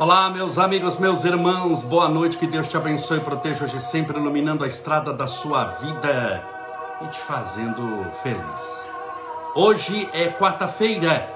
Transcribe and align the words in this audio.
Olá, 0.00 0.30
meus 0.30 0.56
amigos, 0.56 0.98
meus 0.98 1.24
irmãos, 1.24 1.84
boa 1.84 2.08
noite, 2.08 2.38
que 2.38 2.46
Deus 2.46 2.66
te 2.66 2.74
abençoe 2.74 3.18
e 3.18 3.20
proteja 3.20 3.66
hoje 3.66 3.78
sempre, 3.82 4.16
iluminando 4.16 4.64
a 4.64 4.66
estrada 4.66 5.12
da 5.12 5.26
sua 5.26 5.66
vida 5.72 6.42
e 7.02 7.08
te 7.08 7.18
fazendo 7.18 8.06
feliz. 8.22 8.88
Hoje 9.54 10.08
é 10.14 10.28
quarta-feira, 10.28 11.30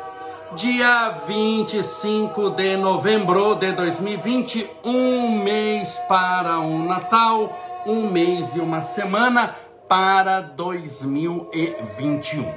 dia 0.57 1.11
25 1.27 2.53
de 2.53 2.79
novembro 2.79 3.55
de 3.55 3.71
2020, 3.73 4.67
um 4.83 5.43
mês 5.43 6.01
para 6.09 6.59
um 6.59 6.87
Natal, 6.87 7.53
um 7.85 8.11
mês 8.11 8.57
e 8.57 8.61
uma 8.61 8.81
semana 8.81 9.55
para 9.87 10.41
2021. 10.41 12.51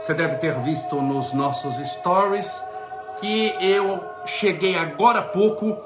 Você 0.00 0.12
deve 0.12 0.38
ter 0.38 0.58
visto 0.62 0.96
nos 0.96 1.32
nossos 1.32 1.72
stories 1.88 2.50
que 3.20 3.54
eu 3.60 4.15
cheguei 4.26 4.76
agora 4.76 5.20
há 5.20 5.22
pouco 5.22 5.76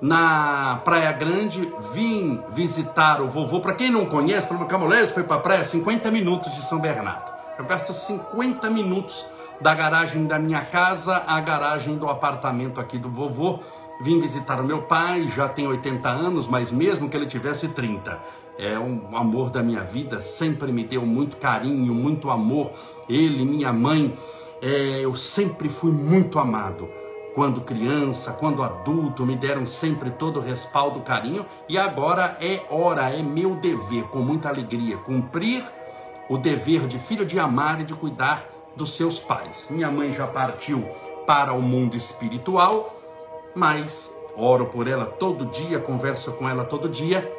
na 0.00 0.80
Praia 0.84 1.12
Grande, 1.12 1.72
vim 1.92 2.40
visitar 2.52 3.20
o 3.20 3.28
vovô. 3.28 3.60
Para 3.60 3.74
quem 3.74 3.90
não 3.90 4.06
conhece, 4.06 4.48
falou, 4.48 4.64
Camolés 4.66 5.10
foi 5.10 5.22
para 5.22 5.36
a 5.36 5.40
praia 5.40 5.64
50 5.64 6.10
minutos 6.10 6.54
de 6.54 6.64
São 6.64 6.78
Bernardo. 6.80 7.30
Eu 7.58 7.66
gasto 7.66 7.92
50 7.92 8.70
minutos 8.70 9.26
da 9.60 9.74
garagem 9.74 10.24
da 10.24 10.38
minha 10.38 10.62
casa 10.62 11.22
à 11.26 11.38
garagem 11.40 11.98
do 11.98 12.08
apartamento 12.08 12.80
aqui 12.80 12.96
do 12.96 13.10
vovô. 13.10 13.58
Vim 14.02 14.18
visitar 14.18 14.58
o 14.58 14.64
meu 14.64 14.82
pai, 14.82 15.28
já 15.36 15.46
tem 15.46 15.66
80 15.66 16.08
anos, 16.08 16.48
mas 16.48 16.72
mesmo 16.72 17.10
que 17.10 17.16
ele 17.16 17.26
tivesse 17.26 17.68
30, 17.68 18.18
é 18.58 18.78
um 18.78 19.14
amor 19.14 19.50
da 19.50 19.62
minha 19.62 19.84
vida, 19.84 20.22
sempre 20.22 20.72
me 20.72 20.84
deu 20.84 21.04
muito 21.04 21.36
carinho, 21.36 21.94
muito 21.94 22.30
amor. 22.30 22.70
Ele, 23.06 23.44
minha 23.44 23.72
mãe, 23.74 24.16
é, 24.62 25.00
eu 25.02 25.14
sempre 25.16 25.68
fui 25.68 25.92
muito 25.92 26.38
amado. 26.38 26.88
Quando 27.34 27.60
criança, 27.60 28.32
quando 28.32 28.62
adulto, 28.62 29.24
me 29.24 29.36
deram 29.36 29.64
sempre 29.64 30.10
todo 30.10 30.40
o 30.40 30.42
respaldo, 30.42 31.00
carinho, 31.00 31.46
e 31.68 31.78
agora 31.78 32.36
é 32.40 32.60
hora, 32.68 33.10
é 33.10 33.22
meu 33.22 33.54
dever, 33.54 34.04
com 34.08 34.18
muita 34.18 34.48
alegria, 34.48 34.96
cumprir 34.96 35.64
o 36.28 36.36
dever 36.36 36.86
de 36.88 36.98
filho 36.98 37.24
de 37.24 37.38
amar 37.38 37.80
e 37.80 37.84
de 37.84 37.94
cuidar 37.94 38.44
dos 38.74 38.96
seus 38.96 39.18
pais. 39.18 39.68
Minha 39.70 39.90
mãe 39.90 40.12
já 40.12 40.26
partiu 40.26 40.84
para 41.26 41.52
o 41.52 41.62
mundo 41.62 41.96
espiritual, 41.96 42.94
mas 43.54 44.10
oro 44.36 44.66
por 44.66 44.88
ela 44.88 45.06
todo 45.06 45.46
dia, 45.46 45.78
converso 45.78 46.32
com 46.32 46.48
ela 46.48 46.64
todo 46.64 46.88
dia, 46.88 47.32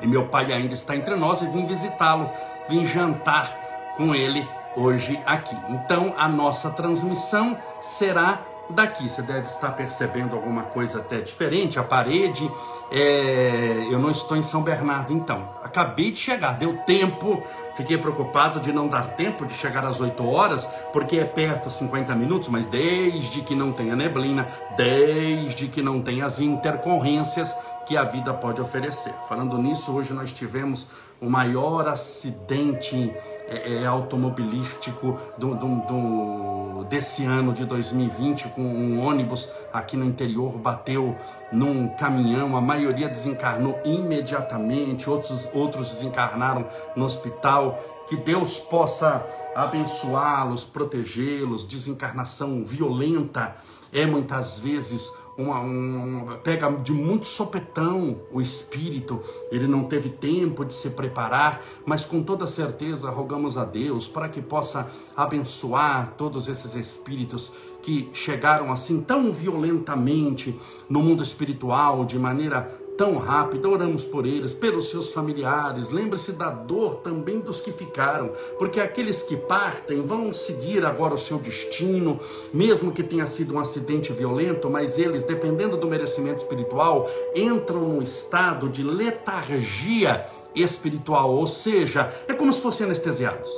e 0.00 0.06
meu 0.06 0.26
pai 0.26 0.52
ainda 0.52 0.74
está 0.74 0.96
entre 0.96 1.14
nós 1.14 1.42
e 1.42 1.46
vim 1.46 1.66
visitá-lo, 1.66 2.28
vim 2.68 2.86
jantar 2.86 3.94
com 3.96 4.14
ele 4.14 4.48
hoje 4.76 5.20
aqui. 5.26 5.56
Então 5.68 6.14
a 6.16 6.26
nossa 6.28 6.70
transmissão 6.70 7.56
será 7.82 8.40
daqui. 8.70 9.08
Você 9.08 9.22
deve 9.22 9.46
estar 9.46 9.72
percebendo 9.72 10.34
alguma 10.34 10.64
coisa 10.64 10.98
até 10.98 11.20
diferente. 11.20 11.78
A 11.78 11.82
parede, 11.82 12.50
é... 12.90 13.88
eu 13.90 13.98
não 13.98 14.10
estou 14.10 14.36
em 14.36 14.42
São 14.42 14.62
Bernardo, 14.62 15.12
então. 15.12 15.48
Acabei 15.62 16.10
de 16.10 16.18
chegar, 16.18 16.52
deu 16.52 16.76
tempo. 16.78 17.42
Fiquei 17.76 17.96
preocupado 17.96 18.60
de 18.60 18.72
não 18.72 18.88
dar 18.88 19.14
tempo 19.16 19.46
de 19.46 19.54
chegar 19.54 19.84
às 19.84 20.00
8 20.00 20.28
horas, 20.28 20.68
porque 20.92 21.16
é 21.16 21.24
perto 21.24 21.70
50 21.70 22.14
minutos, 22.14 22.48
mas 22.48 22.66
desde 22.66 23.40
que 23.40 23.54
não 23.54 23.72
tenha 23.72 23.96
neblina, 23.96 24.46
desde 24.76 25.66
que 25.68 25.80
não 25.80 26.02
tenha 26.02 26.26
as 26.26 26.38
intercorrências 26.38 27.56
que 27.86 27.96
a 27.96 28.04
vida 28.04 28.32
pode 28.34 28.60
oferecer. 28.60 29.14
Falando 29.28 29.56
nisso, 29.58 29.92
hoje 29.92 30.12
nós 30.12 30.30
tivemos 30.30 30.86
o 31.20 31.28
maior 31.28 31.86
acidente 31.86 33.14
é, 33.46 33.74
é, 33.74 33.86
automobilístico 33.86 35.18
do, 35.36 35.54
do, 35.54 35.66
do, 35.86 36.84
desse 36.84 37.24
ano 37.24 37.52
de 37.52 37.64
2020, 37.64 38.48
com 38.48 38.62
um 38.62 39.04
ônibus 39.04 39.50
aqui 39.72 39.96
no 39.96 40.04
interior 40.04 40.52
bateu 40.56 41.16
num 41.52 41.88
caminhão, 41.88 42.56
a 42.56 42.60
maioria 42.60 43.08
desencarnou 43.08 43.78
imediatamente, 43.84 45.10
outros, 45.10 45.40
outros 45.52 45.90
desencarnaram 45.90 46.66
no 46.96 47.04
hospital. 47.04 47.78
Que 48.08 48.16
Deus 48.16 48.58
possa 48.58 49.24
abençoá-los, 49.54 50.64
protegê-los. 50.64 51.66
Desencarnação 51.66 52.64
violenta 52.64 53.56
é 53.92 54.06
muitas 54.06 54.58
vezes 54.58 55.08
uma, 55.40 55.60
uma, 55.60 56.36
pega 56.36 56.70
de 56.70 56.92
muito 56.92 57.26
sopetão 57.26 58.18
o 58.32 58.40
espírito, 58.40 59.20
ele 59.50 59.66
não 59.66 59.84
teve 59.84 60.08
tempo 60.08 60.64
de 60.64 60.74
se 60.74 60.90
preparar, 60.90 61.62
mas 61.84 62.04
com 62.04 62.22
toda 62.22 62.46
certeza 62.46 63.10
rogamos 63.10 63.56
a 63.56 63.64
Deus 63.64 64.06
para 64.06 64.28
que 64.28 64.42
possa 64.42 64.90
abençoar 65.16 66.14
todos 66.16 66.48
esses 66.48 66.74
espíritos 66.74 67.52
que 67.82 68.10
chegaram 68.12 68.70
assim 68.70 69.00
tão 69.00 69.32
violentamente 69.32 70.58
no 70.88 71.02
mundo 71.02 71.22
espiritual, 71.22 72.04
de 72.04 72.18
maneira 72.18 72.78
tão 73.00 73.16
rápido, 73.16 73.70
oramos 73.70 74.04
por 74.04 74.26
eles, 74.26 74.52
pelos 74.52 74.90
seus 74.90 75.10
familiares. 75.10 75.88
Lembre-se 75.88 76.32
da 76.32 76.50
dor 76.50 76.96
também 76.96 77.40
dos 77.40 77.58
que 77.58 77.72
ficaram, 77.72 78.30
porque 78.58 78.78
aqueles 78.78 79.22
que 79.22 79.38
partem 79.38 80.02
vão 80.02 80.34
seguir 80.34 80.84
agora 80.84 81.14
o 81.14 81.18
seu 81.18 81.38
destino, 81.38 82.20
mesmo 82.52 82.92
que 82.92 83.02
tenha 83.02 83.26
sido 83.26 83.54
um 83.54 83.58
acidente 83.58 84.12
violento, 84.12 84.68
mas 84.68 84.98
eles, 84.98 85.22
dependendo 85.22 85.78
do 85.78 85.88
merecimento 85.88 86.42
espiritual, 86.42 87.10
entram 87.34 87.88
num 87.88 88.02
estado 88.02 88.68
de 88.68 88.82
letargia 88.82 90.26
espiritual, 90.54 91.34
ou 91.34 91.46
seja, 91.46 92.14
é 92.28 92.34
como 92.34 92.52
se 92.52 92.60
fossem 92.60 92.84
anestesiados. 92.84 93.48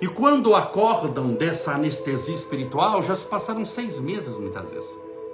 E 0.00 0.08
quando 0.08 0.56
acordam 0.56 1.34
dessa 1.34 1.70
anestesia 1.70 2.34
espiritual, 2.34 3.00
já 3.04 3.14
se 3.14 3.26
passaram 3.26 3.64
seis 3.64 4.00
meses 4.00 4.36
muitas 4.36 4.68
vezes. 4.68 4.90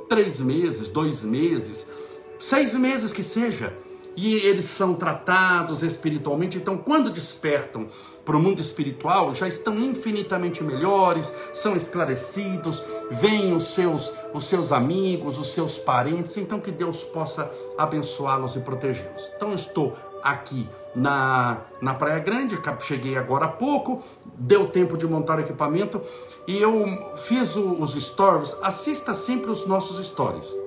Três 0.06 0.38
meses, 0.38 0.88
dois 0.88 1.22
meses, 1.22 1.86
seis 2.42 2.74
meses 2.74 3.12
que 3.12 3.22
seja, 3.22 3.72
e 4.16 4.34
eles 4.34 4.64
são 4.64 4.94
tratados 4.94 5.82
espiritualmente. 5.82 6.58
Então, 6.58 6.76
quando 6.76 7.08
despertam 7.08 7.86
para 8.24 8.36
o 8.36 8.40
mundo 8.40 8.60
espiritual, 8.60 9.32
já 9.32 9.46
estão 9.46 9.78
infinitamente 9.78 10.62
melhores, 10.62 11.32
são 11.54 11.76
esclarecidos, 11.76 12.82
veem 13.12 13.54
os 13.54 13.68
seus, 13.68 14.12
os 14.34 14.44
seus 14.46 14.72
amigos, 14.72 15.38
os 15.38 15.54
seus 15.54 15.78
parentes. 15.78 16.36
Então, 16.36 16.60
que 16.60 16.72
Deus 16.72 17.04
possa 17.04 17.50
abençoá-los 17.78 18.56
e 18.56 18.60
protegê-los. 18.60 19.22
Então, 19.36 19.50
eu 19.50 19.56
estou 19.56 19.96
aqui 20.20 20.68
na, 20.96 21.58
na 21.80 21.94
Praia 21.94 22.18
Grande, 22.18 22.58
cheguei 22.80 23.16
agora 23.16 23.46
há 23.46 23.48
pouco, 23.48 24.02
deu 24.36 24.66
tempo 24.66 24.98
de 24.98 25.06
montar 25.06 25.38
o 25.38 25.40
equipamento 25.40 26.02
e 26.46 26.60
eu 26.60 27.14
fiz 27.24 27.54
o, 27.54 27.80
os 27.80 27.94
stories. 27.94 28.56
Assista 28.62 29.14
sempre 29.14 29.50
os 29.50 29.64
nossos 29.64 30.04
stories 30.04 30.62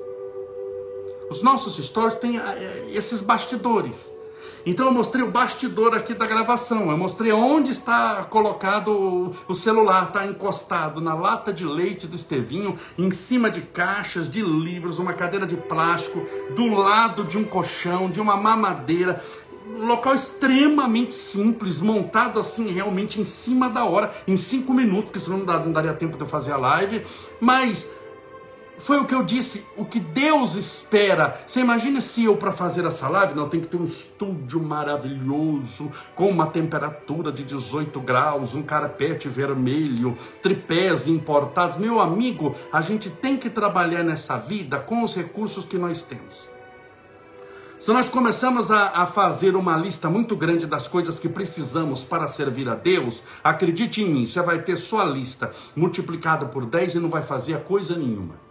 os 1.30 1.42
nossos 1.42 1.84
stories 1.84 2.18
têm 2.18 2.38
eh, 2.38 2.88
esses 2.92 3.22
bastidores. 3.22 4.14
Então 4.66 4.88
eu 4.88 4.92
mostrei 4.92 5.24
o 5.24 5.30
bastidor 5.30 5.94
aqui 5.94 6.16
da 6.16 6.26
gravação, 6.26 6.90
eu 6.90 6.98
mostrei 6.98 7.32
onde 7.32 7.72
está 7.72 8.24
colocado 8.24 9.32
o 9.48 9.54
celular, 9.54 10.08
está 10.08 10.26
encostado 10.26 11.00
na 11.00 11.14
lata 11.14 11.54
de 11.54 11.64
leite 11.64 12.08
do 12.08 12.16
Estevinho, 12.16 12.76
em 12.98 13.12
cima 13.12 13.52
de 13.52 13.62
caixas 13.62 14.28
de 14.28 14.42
livros, 14.42 14.98
uma 14.98 15.14
cadeira 15.14 15.46
de 15.46 15.56
plástico, 15.56 16.20
do 16.56 16.66
lado 16.74 17.26
de 17.26 17.38
um 17.38 17.44
colchão, 17.44 18.10
de 18.10 18.20
uma 18.20 18.36
mamadeira, 18.36 19.24
um 19.68 19.86
local 19.86 20.16
extremamente 20.16 21.14
simples, 21.14 21.80
montado 21.80 22.40
assim 22.40 22.68
realmente 22.72 23.22
em 23.22 23.26
cima 23.26 23.70
da 23.70 23.86
hora, 23.86 24.12
em 24.28 24.36
cinco 24.36 24.74
minutos, 24.74 25.06
porque 25.06 25.20
senão 25.20 25.38
não 25.38 25.72
daria 25.72 25.94
tempo 25.94 26.18
de 26.18 26.24
eu 26.24 26.28
fazer 26.28 26.54
a 26.54 26.58
live, 26.58 27.06
mas 27.40 27.88
foi 28.78 28.98
o 29.00 29.06
que 29.06 29.16
eu 29.16 29.24
disse, 29.24 29.66
o 29.78 29.86
que 29.86 30.00
Deus 30.00 30.56
espera. 30.56 31.40
Você 31.48 31.60
imagina 31.60 32.02
se 32.02 32.24
eu, 32.24 32.38
para 32.38 32.52
fazer 32.52 32.86
essa 32.86 33.08
live, 33.08 33.34
não 33.34 33.50
tem 33.50 33.62
que 33.62 33.68
ter 33.68 33.78
um 33.78 33.86
estúdio 33.86 34.62
maravilhoso, 34.62 35.92
com 36.14 36.30
uma 36.30 36.48
temperatura 36.48 37.32
de 37.32 37.44
18 37.44 38.00
graus, 38.02 38.54
um 38.54 38.62
carpete 38.62 39.28
vermelho, 39.28 40.18
tripés 40.42 41.08
importados. 41.08 41.78
Meu 41.78 42.00
amigo, 42.00 42.56
a 42.72 42.82
gente 42.82 43.10
tem 43.10 43.38
que 43.38 43.50
trabalhar 43.50 44.04
nessa 44.04 44.38
vida 44.38 44.78
com 44.78 45.04
os 45.04 45.16
recursos 45.16 45.66
que 45.66 45.78
nós 45.78 46.02
temos. 46.02 46.56
Se 47.80 47.92
nós 47.94 48.10
começamos 48.10 48.72
a, 48.72 49.04
a, 49.04 49.06
fazer 49.06 49.56
uma 49.56 49.78
lista 49.78 50.10
muito 50.10 50.36
grande 50.36 50.66
das 50.66 50.88
coisas 50.88 51.20
que 51.20 51.30
precisamos 51.30 52.04
para 52.04 52.28
servir 52.28 52.68
a 52.68 52.74
Deus, 52.74 53.22
acredite 53.44 54.02
em 54.02 54.10
mim, 54.10 54.26
você 54.26 54.42
vai 54.42 54.60
ter 54.62 54.78
sua 54.78 55.04
lista 55.04 55.52
multiplicada 55.76 56.48
por 56.48 56.66
10 56.66 56.96
e 56.96 57.00
não 57.00 57.10
vai 57.10 57.22
fazer 57.22 57.60
coisa 57.60 57.96
nenhuma. 57.96 58.45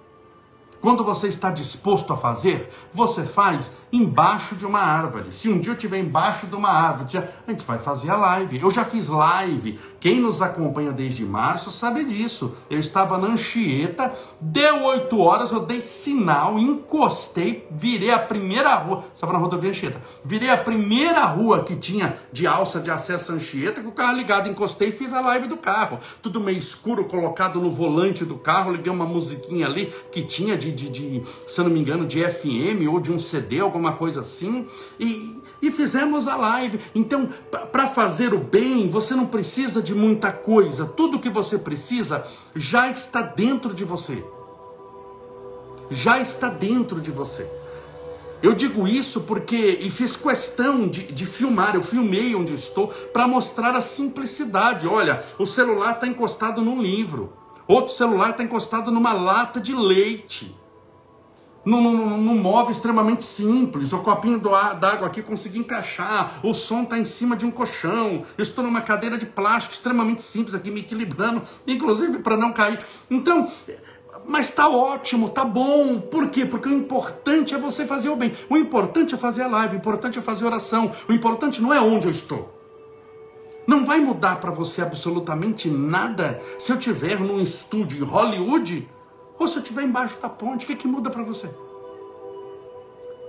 Quando 0.85 1.03
você 1.03 1.29
está 1.29 1.51
disposto 1.51 2.13
a 2.13 2.17
fazer, 2.19 2.69
você 2.93 3.23
faz 3.23 3.73
embaixo 3.91 4.55
de 4.55 4.67
uma 4.67 4.81
árvore. 4.81 5.33
Se 5.33 5.49
um 5.49 5.59
dia 5.59 5.71
eu 5.71 5.77
estiver 5.77 5.99
embaixo 5.99 6.47
de 6.47 6.55
uma 6.55 6.69
árvore, 6.69 7.17
a 7.17 7.51
gente 7.51 7.65
vai 7.65 7.79
fazer 7.79 8.11
a 8.11 8.17
live. 8.17 8.61
Eu 8.61 8.71
já 8.71 8.85
fiz 8.85 9.09
live. 9.09 9.81
Quem 9.99 10.21
nos 10.21 10.43
acompanha 10.43 10.93
desde 10.93 11.25
março 11.25 11.73
sabe 11.73 12.05
disso. 12.05 12.55
Eu 12.69 12.79
estava 12.79 13.17
na 13.17 13.29
Anchieta, 13.29 14.13
deu 14.39 14.83
oito 14.85 15.19
horas, 15.21 15.53
eu 15.53 15.61
dei 15.61 15.81
sinal, 15.81 16.59
encostei, 16.59 17.67
virei 17.71 18.11
a 18.11 18.19
primeira 18.19 18.75
rua. 18.75 19.05
Estava 19.15 19.33
na 19.33 19.39
rodovia 19.39 19.71
Anchieta. 19.71 20.03
Virei 20.23 20.51
a 20.51 20.59
primeira 20.59 21.25
rua 21.25 21.65
que 21.65 21.77
tinha 21.77 22.19
de 22.31 22.47
alça 22.47 22.79
de 22.79 22.91
acesso 22.91 23.33
à 23.33 23.37
Anchieta, 23.37 23.81
com 23.81 23.89
o 23.89 23.93
carro 23.93 24.19
ligado, 24.19 24.51
encostei 24.51 24.91
e 24.91 24.93
fiz 24.93 25.15
a 25.15 25.23
live 25.23 25.47
do 25.47 25.57
carro. 25.57 25.99
Tudo 26.21 26.41
meio 26.41 26.59
escuro, 26.59 27.07
colocado 27.07 27.59
no 27.59 27.71
volante 27.71 28.23
do 28.23 28.37
carro, 28.37 28.73
liguei 28.73 28.93
uma 28.93 29.07
musiquinha 29.07 29.65
ali 29.67 29.91
que 30.13 30.23
tinha 30.23 30.59
de 30.59 30.74
de, 30.75 30.91
de, 30.91 31.23
se 31.49 31.61
não 31.61 31.71
me 31.71 31.81
engano, 31.81 32.07
de 32.07 32.25
FM 32.25 32.89
ou 32.91 33.01
de 33.01 33.13
um 33.13 33.19
CD, 33.19 33.61
alguma 33.61 33.93
coisa 33.93 34.21
assim, 34.21 34.67
e, 34.99 35.43
e 35.63 35.71
fizemos 35.71 36.29
a 36.29 36.37
live. 36.37 36.81
Então, 36.95 37.29
para 37.73 37.89
fazer 37.89 38.35
o 38.35 38.39
bem, 38.39 38.91
você 38.91 39.15
não 39.15 39.27
precisa 39.27 39.83
de 39.83 39.95
muita 39.95 40.33
coisa. 40.33 40.87
Tudo 40.87 41.19
que 41.19 41.31
você 41.31 41.59
precisa 41.59 42.27
já 42.55 42.91
está 42.91 43.23
dentro 43.23 43.73
de 43.73 43.85
você. 43.85 44.25
Já 45.91 46.21
está 46.21 46.49
dentro 46.49 47.01
de 47.01 47.11
você. 47.11 47.49
Eu 48.43 48.55
digo 48.55 48.87
isso 48.87 49.23
porque, 49.23 49.57
e 49.57 49.91
fiz 49.91 50.17
questão 50.17 50.87
de, 50.87 51.11
de 51.11 51.25
filmar, 51.25 51.75
eu 51.75 51.83
filmei 51.83 52.35
onde 52.35 52.53
estou, 52.53 52.89
para 52.89 53.27
mostrar 53.27 53.75
a 53.75 53.81
simplicidade. 53.81 54.87
Olha, 54.87 55.25
o 55.39 55.47
celular 55.47 55.95
está 55.95 56.07
encostado 56.07 56.61
num 56.61 56.83
livro, 56.83 57.33
outro 57.67 57.95
celular 57.95 58.31
está 58.31 58.43
encostado 58.43 58.91
numa 58.91 59.15
lata 59.15 59.59
de 59.59 59.75
leite 59.75 60.55
num, 61.65 62.37
móvel 62.37 62.73
extremamente 62.73 63.25
simples, 63.25 63.93
o 63.93 63.99
copinho 63.99 64.39
d'água 64.39 65.07
aqui 65.07 65.23
consegui 65.23 65.59
encaixar, 65.59 66.41
o 66.43 66.53
som 66.53 66.83
está 66.83 66.99
em 66.99 67.05
cima 67.05 67.37
de 67.37 67.47
um 67.47 67.51
colchão, 67.51 68.25
eu 68.37 68.43
estou 68.43 68.63
numa 68.63 68.83
cadeira 68.83 69.17
de 69.17 69.27
plástico 69.27 69.75
extremamente 69.75 70.23
simples 70.23 70.55
aqui, 70.55 70.71
me 70.71 70.81
equilibrando, 70.81 71.43
inclusive 71.67 72.19
para 72.19 72.37
não 72.37 72.53
cair. 72.53 72.79
Então, 73.11 73.51
mas 74.27 74.49
está 74.49 74.69
ótimo, 74.69 75.27
está 75.27 75.45
bom. 75.45 76.01
Por 76.01 76.29
quê? 76.31 76.47
Porque 76.47 76.69
o 76.69 76.73
importante 76.73 77.55
é 77.55 77.59
você 77.59 77.85
fazer 77.85 78.09
o 78.09 78.17
bem. 78.17 78.33
O 78.49 78.57
importante 78.57 79.15
é 79.15 79.19
fazer 79.19 79.43
a 79.43 79.49
live, 79.49 79.77
o 79.77 79.79
importante 79.79 80.19
é 80.19 80.23
fazer 80.23 80.47
oração. 80.47 80.91
O 81.09 81.13
importante 81.13 81.61
não 81.61 81.73
é 81.73 81.81
onde 81.81 82.07
eu 82.07 82.11
estou. 82.11 82.55
Não 83.67 83.85
vai 83.85 83.99
mudar 83.99 84.37
para 84.37 84.51
você 84.51 84.83
absolutamente 84.83 85.69
nada 85.69 86.41
se 86.59 86.71
eu 86.71 86.79
estiver 86.79 87.19
num 87.19 87.43
estúdio 87.43 87.99
em 87.99 88.03
Hollywood 88.03 88.89
ou 89.39 89.49
se 89.49 89.57
eu 89.57 89.63
estiver 89.63 89.83
embaixo 89.83 90.19
da 90.21 90.29
ponte, 90.29 90.65
o 90.65 90.67
que, 90.67 90.77
que 90.77 90.89
muda 90.89 91.11
para 91.11 91.23
você? 91.23 91.51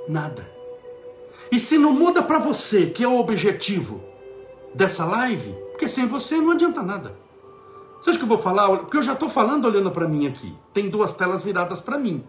Nada. 0.07 0.49
E 1.51 1.59
se 1.59 1.77
não 1.77 1.91
muda 1.91 2.21
para 2.21 2.39
você, 2.39 2.87
que 2.87 3.03
é 3.03 3.07
o 3.07 3.19
objetivo 3.19 4.03
dessa 4.73 5.05
live, 5.05 5.55
porque 5.71 5.87
sem 5.87 6.07
você 6.07 6.37
não 6.37 6.51
adianta 6.51 6.81
nada. 6.81 7.17
Você 8.01 8.11
acha 8.11 8.19
que 8.19 8.25
eu 8.25 8.29
vou 8.29 8.37
falar? 8.37 8.67
Porque 8.77 8.97
eu 8.97 9.03
já 9.03 9.13
estou 9.13 9.29
falando 9.29 9.65
olhando 9.65 9.89
para 9.89 10.07
mim 10.07 10.27
aqui. 10.27 10.55
Tem 10.73 10.89
duas 10.89 11.13
telas 11.13 11.43
viradas 11.43 11.81
para 11.81 11.97
mim. 11.97 12.23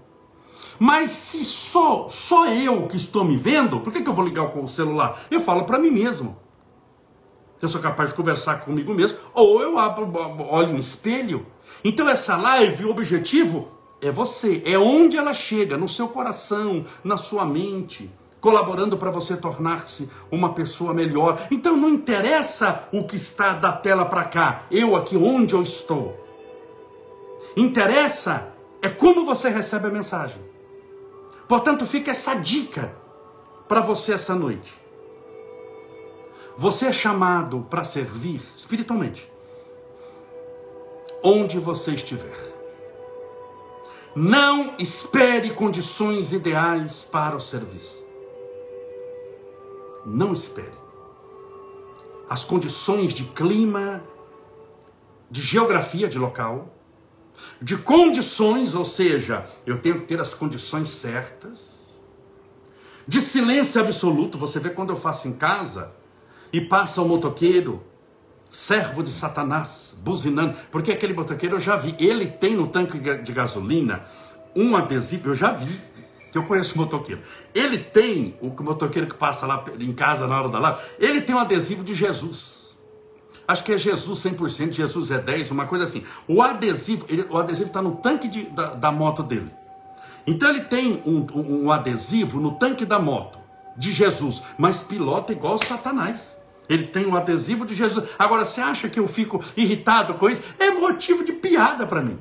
Mas 0.78 1.10
se 1.12 1.44
só, 1.44 2.08
só 2.08 2.46
eu 2.48 2.86
que 2.86 2.96
estou 2.96 3.24
me 3.24 3.36
vendo, 3.36 3.80
por 3.80 3.92
que, 3.92 4.02
que 4.02 4.08
eu 4.08 4.14
vou 4.14 4.24
ligar 4.24 4.48
com 4.48 4.64
o 4.64 4.68
celular? 4.68 5.20
Eu 5.30 5.40
falo 5.40 5.64
para 5.64 5.78
mim 5.78 5.90
mesmo. 5.90 6.36
Eu 7.60 7.68
sou 7.68 7.80
capaz 7.80 8.10
de 8.10 8.14
conversar 8.14 8.60
comigo 8.60 8.92
mesmo. 8.94 9.18
Ou 9.34 9.62
eu 9.62 9.78
abro, 9.78 10.10
olho 10.50 10.72
no 10.72 10.78
espelho 10.78 11.46
então 11.88 12.08
essa 12.08 12.36
live, 12.36 12.84
o 12.84 12.90
objetivo 12.90 13.68
é 14.00 14.10
você, 14.10 14.60
é 14.66 14.76
onde 14.76 15.16
ela 15.16 15.32
chega, 15.32 15.76
no 15.76 15.88
seu 15.88 16.08
coração, 16.08 16.84
na 17.04 17.16
sua 17.16 17.44
mente, 17.46 18.10
colaborando 18.40 18.98
para 18.98 19.08
você 19.08 19.36
tornar-se 19.36 20.10
uma 20.28 20.52
pessoa 20.52 20.92
melhor. 20.92 21.46
Então 21.48 21.76
não 21.76 21.88
interessa 21.88 22.88
o 22.92 23.04
que 23.04 23.14
está 23.14 23.52
da 23.52 23.70
tela 23.70 24.04
para 24.04 24.24
cá, 24.24 24.62
eu 24.68 24.96
aqui 24.96 25.16
onde 25.16 25.54
eu 25.54 25.62
estou. 25.62 26.20
Interessa 27.56 28.52
é 28.82 28.88
como 28.88 29.24
você 29.24 29.48
recebe 29.48 29.86
a 29.86 29.92
mensagem. 29.92 30.44
Portanto, 31.46 31.86
fica 31.86 32.10
essa 32.10 32.34
dica 32.34 32.96
para 33.68 33.80
você 33.80 34.14
essa 34.14 34.34
noite. 34.34 34.74
Você 36.58 36.86
é 36.86 36.92
chamado 36.92 37.64
para 37.70 37.84
servir 37.84 38.42
espiritualmente 38.56 39.35
onde 41.26 41.58
você 41.58 41.90
estiver. 41.90 42.54
Não 44.14 44.74
espere 44.78 45.50
condições 45.50 46.32
ideais 46.32 47.02
para 47.02 47.36
o 47.36 47.40
serviço. 47.40 48.00
Não 50.04 50.32
espere. 50.32 50.72
As 52.30 52.44
condições 52.44 53.12
de 53.12 53.24
clima, 53.24 54.04
de 55.28 55.42
geografia 55.42 56.08
de 56.08 56.16
local, 56.16 56.72
de 57.60 57.76
condições, 57.76 58.72
ou 58.72 58.84
seja, 58.84 59.46
eu 59.66 59.80
tenho 59.80 60.00
que 60.00 60.06
ter 60.06 60.20
as 60.20 60.32
condições 60.32 60.90
certas, 60.90 61.74
de 63.06 63.20
silêncio 63.20 63.80
absoluto. 63.80 64.38
Você 64.38 64.60
vê 64.60 64.70
quando 64.70 64.90
eu 64.90 64.96
faço 64.96 65.26
em 65.26 65.32
casa 65.32 65.92
e 66.52 66.60
passa 66.60 67.02
o 67.02 67.08
motoqueiro 67.08 67.82
servo 68.56 69.02
de 69.02 69.12
Satanás, 69.12 69.94
buzinando, 69.98 70.56
porque 70.70 70.90
aquele 70.90 71.12
motoqueiro 71.12 71.56
eu 71.56 71.60
já 71.60 71.76
vi, 71.76 71.94
ele 71.98 72.26
tem 72.26 72.56
no 72.56 72.66
tanque 72.66 72.98
de 72.98 73.30
gasolina 73.30 74.06
um 74.56 74.74
adesivo, 74.74 75.28
eu 75.28 75.34
já 75.34 75.52
vi, 75.52 75.78
que 76.32 76.38
eu 76.38 76.42
conheço 76.44 76.78
motoqueiro. 76.78 77.20
Ele 77.54 77.76
tem, 77.76 78.34
o 78.40 78.48
motoqueiro 78.62 79.08
que 79.08 79.14
passa 79.14 79.46
lá 79.46 79.62
em 79.78 79.92
casa 79.92 80.26
na 80.26 80.40
hora 80.40 80.48
da 80.48 80.58
live, 80.58 80.80
ele 80.98 81.20
tem 81.20 81.34
um 81.34 81.38
adesivo 81.38 81.84
de 81.84 81.94
Jesus. 81.94 82.74
Acho 83.46 83.62
que 83.62 83.74
é 83.74 83.78
Jesus 83.78 84.20
100%, 84.20 84.72
Jesus 84.72 85.10
é 85.10 85.18
10, 85.18 85.50
uma 85.50 85.66
coisa 85.66 85.84
assim. 85.84 86.02
O 86.26 86.40
adesivo, 86.40 87.04
ele, 87.10 87.26
o 87.28 87.36
adesivo 87.36 87.68
está 87.68 87.82
no 87.82 87.96
tanque 87.96 88.26
de, 88.26 88.44
da, 88.44 88.72
da, 88.72 88.90
moto 88.90 89.22
dele. 89.22 89.50
Então 90.26 90.48
ele 90.48 90.62
tem 90.62 91.02
um, 91.04 91.26
um, 91.34 91.64
um 91.66 91.70
adesivo 91.70 92.40
no 92.40 92.52
tanque 92.52 92.86
da 92.86 92.98
moto 92.98 93.38
de 93.76 93.92
Jesus, 93.92 94.42
mas 94.56 94.80
pilota 94.80 95.30
igual 95.30 95.58
Satanás. 95.58 96.36
Ele 96.68 96.86
tem 96.86 97.06
um 97.06 97.16
adesivo 97.16 97.64
de 97.64 97.74
Jesus. 97.74 98.08
Agora, 98.18 98.44
você 98.44 98.60
acha 98.60 98.88
que 98.88 98.98
eu 98.98 99.08
fico 99.08 99.42
irritado 99.56 100.14
com 100.14 100.28
isso? 100.28 100.42
É 100.58 100.70
motivo 100.70 101.24
de 101.24 101.32
piada 101.32 101.86
para 101.86 102.02
mim. 102.02 102.18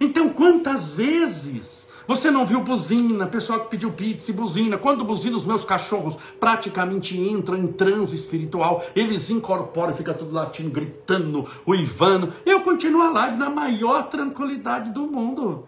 Então, 0.00 0.28
quantas 0.28 0.92
vezes 0.92 1.86
você 2.06 2.30
não 2.30 2.46
viu 2.46 2.60
buzina, 2.60 3.26
pessoal 3.26 3.60
que 3.60 3.70
pediu 3.70 3.92
pizza 3.92 4.30
e 4.30 4.34
buzina? 4.34 4.78
Quando 4.78 5.04
buzina, 5.04 5.36
os 5.36 5.44
meus 5.44 5.64
cachorros 5.64 6.16
praticamente 6.38 7.18
entram 7.18 7.56
em 7.56 7.66
transe 7.66 8.14
espiritual. 8.14 8.84
Eles 8.94 9.30
incorporam, 9.30 9.94
fica 9.94 10.14
tudo 10.14 10.32
latindo, 10.32 10.70
gritando, 10.70 11.44
uivando. 11.66 12.32
Eu 12.44 12.60
continuo 12.60 13.02
a 13.02 13.10
live 13.10 13.36
na 13.36 13.50
maior 13.50 14.08
tranquilidade 14.08 14.90
do 14.90 15.02
mundo. 15.02 15.66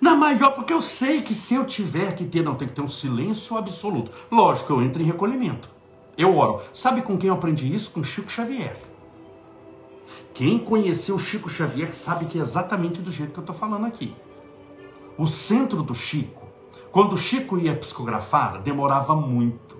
Na 0.00 0.14
maior, 0.14 0.50
porque 0.50 0.72
eu 0.72 0.82
sei 0.82 1.22
que 1.22 1.34
se 1.34 1.54
eu 1.54 1.64
tiver 1.64 2.14
que 2.14 2.24
ter, 2.24 2.42
não, 2.42 2.54
tem 2.54 2.68
que 2.68 2.74
ter 2.74 2.82
um 2.82 2.88
silêncio 2.88 3.56
absoluto. 3.56 4.10
Lógico, 4.30 4.74
eu 4.74 4.82
entro 4.82 5.00
em 5.00 5.06
recolhimento. 5.06 5.75
Eu 6.16 6.36
oro. 6.36 6.62
Sabe 6.72 7.02
com 7.02 7.18
quem 7.18 7.28
eu 7.28 7.34
aprendi 7.34 7.72
isso? 7.72 7.90
Com 7.90 8.02
Chico 8.02 8.30
Xavier. 8.30 8.76
Quem 10.32 10.58
conheceu 10.58 11.18
Chico 11.18 11.48
Xavier 11.48 11.94
sabe 11.94 12.26
que 12.26 12.38
é 12.38 12.42
exatamente 12.42 13.00
do 13.00 13.10
jeito 13.10 13.32
que 13.32 13.38
eu 13.38 13.42
estou 13.42 13.56
falando 13.56 13.86
aqui. 13.86 14.14
O 15.18 15.26
centro 15.26 15.82
do 15.82 15.94
Chico, 15.94 16.42
quando 16.90 17.14
o 17.14 17.18
Chico 17.18 17.58
ia 17.58 17.74
psicografar, 17.74 18.60
demorava 18.60 19.14
muito. 19.14 19.76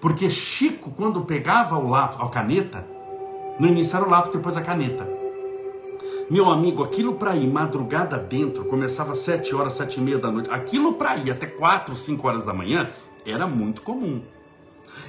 Porque 0.00 0.30
Chico, 0.30 0.90
quando 0.90 1.22
pegava 1.22 1.76
o 1.76 1.88
lápis, 1.88 2.20
a 2.20 2.28
caneta, 2.28 2.86
no 3.58 3.66
início 3.66 3.96
era 3.96 4.06
o 4.06 4.10
lápis, 4.10 4.32
depois 4.32 4.56
a 4.56 4.62
caneta. 4.62 5.08
Meu 6.28 6.50
amigo, 6.50 6.82
aquilo 6.82 7.14
para 7.14 7.36
ir 7.36 7.46
madrugada 7.46 8.18
dentro, 8.18 8.64
começava 8.64 9.12
às 9.12 9.18
sete 9.18 9.54
horas, 9.54 9.74
sete 9.74 10.00
e 10.00 10.02
meia 10.02 10.18
da 10.18 10.30
noite. 10.30 10.50
Aquilo 10.50 10.94
para 10.94 11.16
ir 11.16 11.30
até 11.30 11.46
quatro, 11.46 11.96
cinco 11.96 12.26
horas 12.28 12.44
da 12.44 12.52
manhã, 12.52 12.90
era 13.24 13.46
muito 13.46 13.80
comum. 13.82 14.22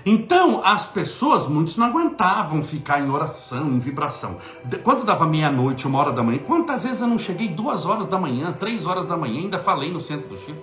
Então, 0.09 0.61
as 0.63 0.87
pessoas, 0.87 1.47
muitos 1.47 1.75
não 1.75 1.87
aguentavam 1.87 2.63
ficar 2.63 3.01
em 3.01 3.09
oração, 3.09 3.67
em 3.67 3.79
vibração. 3.79 4.37
Quando 4.81 5.03
dava 5.03 5.27
meia-noite, 5.27 5.85
uma 5.85 5.99
hora 5.99 6.13
da 6.13 6.23
manhã, 6.23 6.39
quantas 6.39 6.85
vezes 6.85 7.01
eu 7.01 7.07
não 7.07 7.19
cheguei 7.19 7.49
duas 7.49 7.85
horas 7.85 8.07
da 8.07 8.17
manhã, 8.17 8.53
três 8.53 8.85
horas 8.85 9.05
da 9.05 9.17
manhã, 9.17 9.41
ainda 9.41 9.59
falei 9.59 9.91
no 9.91 9.99
centro 9.99 10.29
do 10.29 10.37
Chico? 10.37 10.61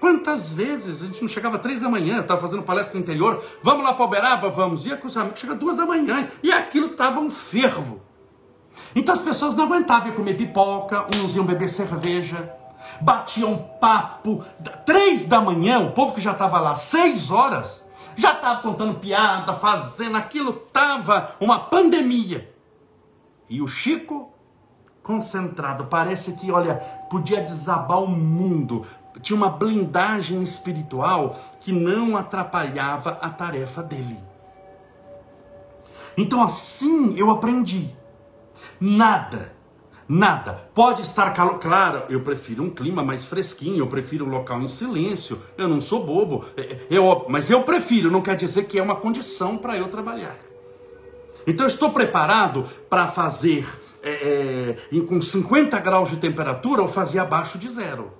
Quantas 0.00 0.54
vezes 0.54 1.02
a 1.02 1.06
gente 1.06 1.20
não 1.20 1.28
chegava 1.28 1.58
três 1.58 1.78
da 1.78 1.90
manhã, 1.90 2.20
estava 2.20 2.40
fazendo 2.40 2.62
palestra 2.62 2.94
no 2.94 3.00
interior, 3.00 3.44
vamos 3.62 3.84
lá 3.84 3.92
para 3.92 4.06
Uberaba, 4.06 4.48
vamos, 4.48 4.86
ia 4.86 4.96
com 4.96 5.06
os 5.06 5.14
amigos, 5.14 5.40
chega 5.40 5.54
duas 5.54 5.76
da 5.76 5.84
manhã, 5.84 6.26
e 6.42 6.50
aquilo 6.50 6.86
estava 6.86 7.20
um 7.20 7.30
fervo. 7.30 8.00
Então 8.96 9.12
as 9.12 9.20
pessoas 9.20 9.54
não 9.54 9.64
aguentavam 9.64 10.10
comer 10.12 10.38
pipoca, 10.38 11.04
uns 11.14 11.36
iam 11.36 11.44
beber 11.44 11.68
cerveja, 11.68 12.50
batiam 13.00 13.56
papo. 13.80 14.44
Três 14.84 15.26
da 15.26 15.40
manhã, 15.40 15.80
o 15.80 15.92
povo 15.92 16.14
que 16.14 16.20
já 16.20 16.32
estava 16.32 16.60
lá, 16.60 16.76
seis 16.76 17.30
horas, 17.30 17.84
já 18.16 18.32
estava 18.32 18.60
contando 18.60 18.98
piada, 18.98 19.54
fazendo 19.54 20.16
aquilo, 20.16 20.62
estava 20.64 21.34
uma 21.40 21.58
pandemia. 21.58 22.52
E 23.48 23.60
o 23.60 23.68
Chico, 23.68 24.32
concentrado, 25.02 25.86
parece 25.86 26.32
que, 26.32 26.50
olha, 26.50 26.76
podia 27.10 27.42
desabar 27.42 28.02
o 28.02 28.08
mundo. 28.08 28.86
Tinha 29.20 29.36
uma 29.36 29.50
blindagem 29.50 30.42
espiritual 30.42 31.36
que 31.60 31.72
não 31.72 32.16
atrapalhava 32.16 33.18
a 33.20 33.30
tarefa 33.30 33.82
dele. 33.82 34.18
Então 36.16 36.42
assim 36.42 37.14
eu 37.16 37.30
aprendi. 37.30 37.94
Nada 38.80 39.53
Nada. 40.08 40.68
Pode 40.74 41.02
estar 41.02 41.32
calor. 41.32 41.58
Claro, 41.58 42.04
eu 42.08 42.20
prefiro 42.20 42.62
um 42.62 42.70
clima 42.70 43.02
mais 43.02 43.24
fresquinho, 43.24 43.78
eu 43.78 43.86
prefiro 43.86 44.26
um 44.26 44.28
local 44.28 44.60
em 44.60 44.68
silêncio. 44.68 45.40
Eu 45.56 45.68
não 45.68 45.80
sou 45.80 46.04
bobo. 46.04 46.44
É, 46.56 46.62
é, 46.90 47.26
mas 47.28 47.48
eu 47.50 47.62
prefiro, 47.62 48.10
não 48.10 48.20
quer 48.20 48.36
dizer 48.36 48.64
que 48.64 48.78
é 48.78 48.82
uma 48.82 48.96
condição 48.96 49.56
para 49.56 49.76
eu 49.76 49.88
trabalhar. 49.88 50.36
Então 51.46 51.66
eu 51.66 51.70
estou 51.70 51.90
preparado 51.90 52.66
para 52.88 53.08
fazer 53.08 53.66
é, 54.02 54.76
é, 54.92 55.00
com 55.00 55.20
50 55.20 55.78
graus 55.80 56.10
de 56.10 56.16
temperatura 56.16 56.82
ou 56.82 56.88
fazer 56.88 57.18
abaixo 57.18 57.58
de 57.58 57.68
zero. 57.68 58.12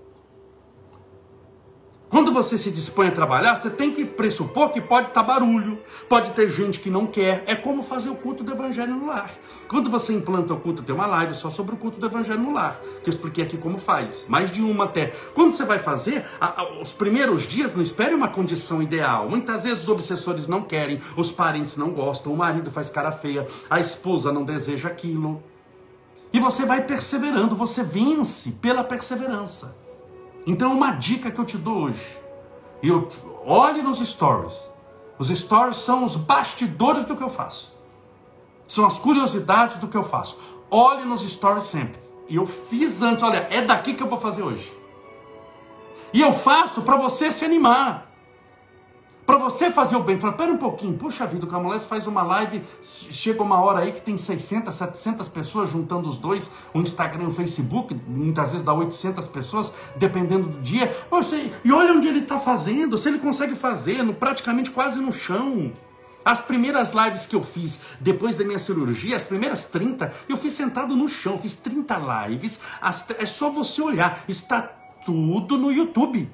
Quando 2.09 2.33
você 2.33 2.57
se 2.57 2.71
dispõe 2.71 3.09
a 3.09 3.11
trabalhar, 3.11 3.57
você 3.57 3.69
tem 3.69 3.91
que 3.91 4.05
pressupor 4.05 4.71
que 4.71 4.81
pode 4.81 5.09
estar 5.09 5.23
barulho, 5.25 5.81
pode 6.09 6.31
ter 6.31 6.49
gente 6.49 6.79
que 6.79 6.89
não 6.89 7.07
quer. 7.07 7.43
É 7.45 7.57
como 7.57 7.83
fazer 7.83 8.09
o 8.09 8.15
culto 8.15 8.45
do 8.45 8.53
evangelho 8.53 8.95
no 8.95 9.07
lar. 9.07 9.33
Quando 9.69 9.91
você 9.91 10.13
implanta 10.13 10.55
o 10.55 10.61
culto, 10.61 10.83
tem 10.83 10.95
uma 10.95 11.07
live 11.07 11.35
só 11.35 11.51
sobre 11.51 11.75
o 11.75 11.79
culto 11.79 11.99
do 11.99 12.07
evangelho 12.07 12.41
no 12.41 12.53
lar, 12.53 12.79
que 13.03 13.09
eu 13.09 13.13
expliquei 13.13 13.45
aqui 13.45 13.57
como 13.57 13.79
faz, 13.79 14.27
mais 14.29 14.51
de 14.51 14.63
uma 14.63 14.85
até. 14.85 15.07
Quando 15.35 15.55
você 15.55 15.65
vai 15.65 15.79
fazer, 15.79 16.25
a, 16.41 16.63
a, 16.63 16.81
os 16.81 16.93
primeiros 16.93 17.45
dias, 17.45 17.75
não 17.75 17.83
espere 17.83 18.15
uma 18.15 18.29
condição 18.29 18.83
ideal. 18.83 19.29
Muitas 19.29 19.63
vezes 19.65 19.83
os 19.83 19.89
obsessores 19.89 20.47
não 20.47 20.63
querem, 20.63 21.01
os 21.17 21.31
parentes 21.31 21.77
não 21.77 21.91
gostam, 21.91 22.33
o 22.33 22.37
marido 22.37 22.71
faz 22.71 22.91
cara 22.91 23.13
feia, 23.13 23.47
a 23.69 23.81
esposa 23.81 24.33
não 24.33 24.45
deseja 24.45 24.89
aquilo. 24.89 25.43
E 26.33 26.41
você 26.41 26.65
vai 26.65 26.83
perseverando, 26.83 27.57
você 27.57 27.83
vence 27.83 28.53
pela 28.53 28.85
perseverança. 28.85 29.77
Então, 30.47 30.73
uma 30.73 30.91
dica 30.91 31.31
que 31.31 31.39
eu 31.39 31.45
te 31.45 31.57
dou 31.57 31.85
hoje. 31.85 32.19
Eu, 32.83 33.09
olhe 33.47 33.83
nos 33.83 33.99
stories. 33.99 34.55
Os 35.19 35.29
stories 35.29 35.79
são 35.79 36.05
os 36.05 36.17
bastidores 36.17 37.07
do 37.07 37.17
que 37.17 37.23
eu 37.23 37.31
faço. 37.31 37.74
São 38.67 38.87
as 38.87 38.99
curiosidades 38.99 39.79
do 39.79 39.89
que 39.89 39.97
eu 39.97 40.05
faço. 40.05 40.39
Olhe 40.71 41.05
nos 41.05 41.23
stories 41.23 41.65
sempre. 41.65 42.03
E 42.29 42.37
eu 42.37 42.47
fiz 42.47 43.03
antes, 43.03 43.23
olha, 43.23 43.47
é 43.51 43.61
daqui 43.63 43.95
que 43.95 44.03
eu 44.03 44.09
vou 44.09 44.21
fazer 44.21 44.43
hoje. 44.43 44.73
E 46.13 46.21
eu 46.21 46.33
faço 46.33 46.83
para 46.83 46.97
você 46.97 47.31
se 47.31 47.45
animar. 47.45 48.15
Para 49.27 49.39
você 49.39 49.71
fazer 49.71 49.97
o 49.97 50.03
bem, 50.03 50.21
fala, 50.21 50.35
pera 50.35 50.53
um 50.53 50.59
pouquinho, 50.59 50.99
puxa 50.99 51.27
vida, 51.27 51.47
o 51.47 51.49
Camolés 51.49 51.87
faz 51.87 52.07
uma 52.07 52.23
live, 52.23 52.63
chega 52.83 53.43
uma 53.43 53.59
hora 53.59 53.81
aí 53.81 53.93
que 53.93 54.03
tem 54.03 54.19
600, 54.19 54.75
700 54.75 55.29
pessoas 55.31 55.71
juntando 55.71 56.11
os 56.11 56.19
dois, 56.19 56.51
o 56.75 56.81
Instagram 56.81 57.25
e 57.25 57.27
o 57.29 57.33
Facebook, 57.33 57.99
muitas 58.07 58.51
vezes 58.51 58.63
dá 58.63 58.75
800 58.75 59.27
pessoas, 59.29 59.73
dependendo 59.97 60.49
do 60.49 60.61
dia. 60.61 60.95
Você, 61.11 61.51
e 61.65 61.73
olha 61.73 61.95
onde 61.95 62.07
ele 62.07 62.19
está 62.19 62.39
fazendo, 62.39 62.99
se 62.99 63.09
ele 63.09 63.19
consegue 63.19 63.55
fazer, 63.55 64.03
no, 64.03 64.13
praticamente 64.13 64.71
quase 64.71 65.01
no 65.01 65.11
chão. 65.11 65.73
As 66.25 66.41
primeiras 66.41 66.93
lives 66.93 67.27
que 67.27 67.37
eu 67.37 67.45
fiz 67.45 67.81
depois 68.01 68.35
da 68.35 68.45
minha 68.45 68.59
cirurgia, 68.59 69.17
as 69.17 69.25
primeiras 69.25 69.67
30, 69.67 70.13
eu 70.29 70.37
fiz 70.37 70.55
sentado 70.55 70.97
no 70.97 71.07
chão, 71.07 71.39
fiz 71.39 71.55
30 71.57 72.29
lives, 72.29 72.59
as, 72.81 73.07
é 73.19 73.27
só 73.27 73.51
você 73.51 73.83
olhar, 73.83 74.25
está 74.27 74.63
tudo 75.05 75.59
no 75.59 75.71
YouTube. 75.71 76.31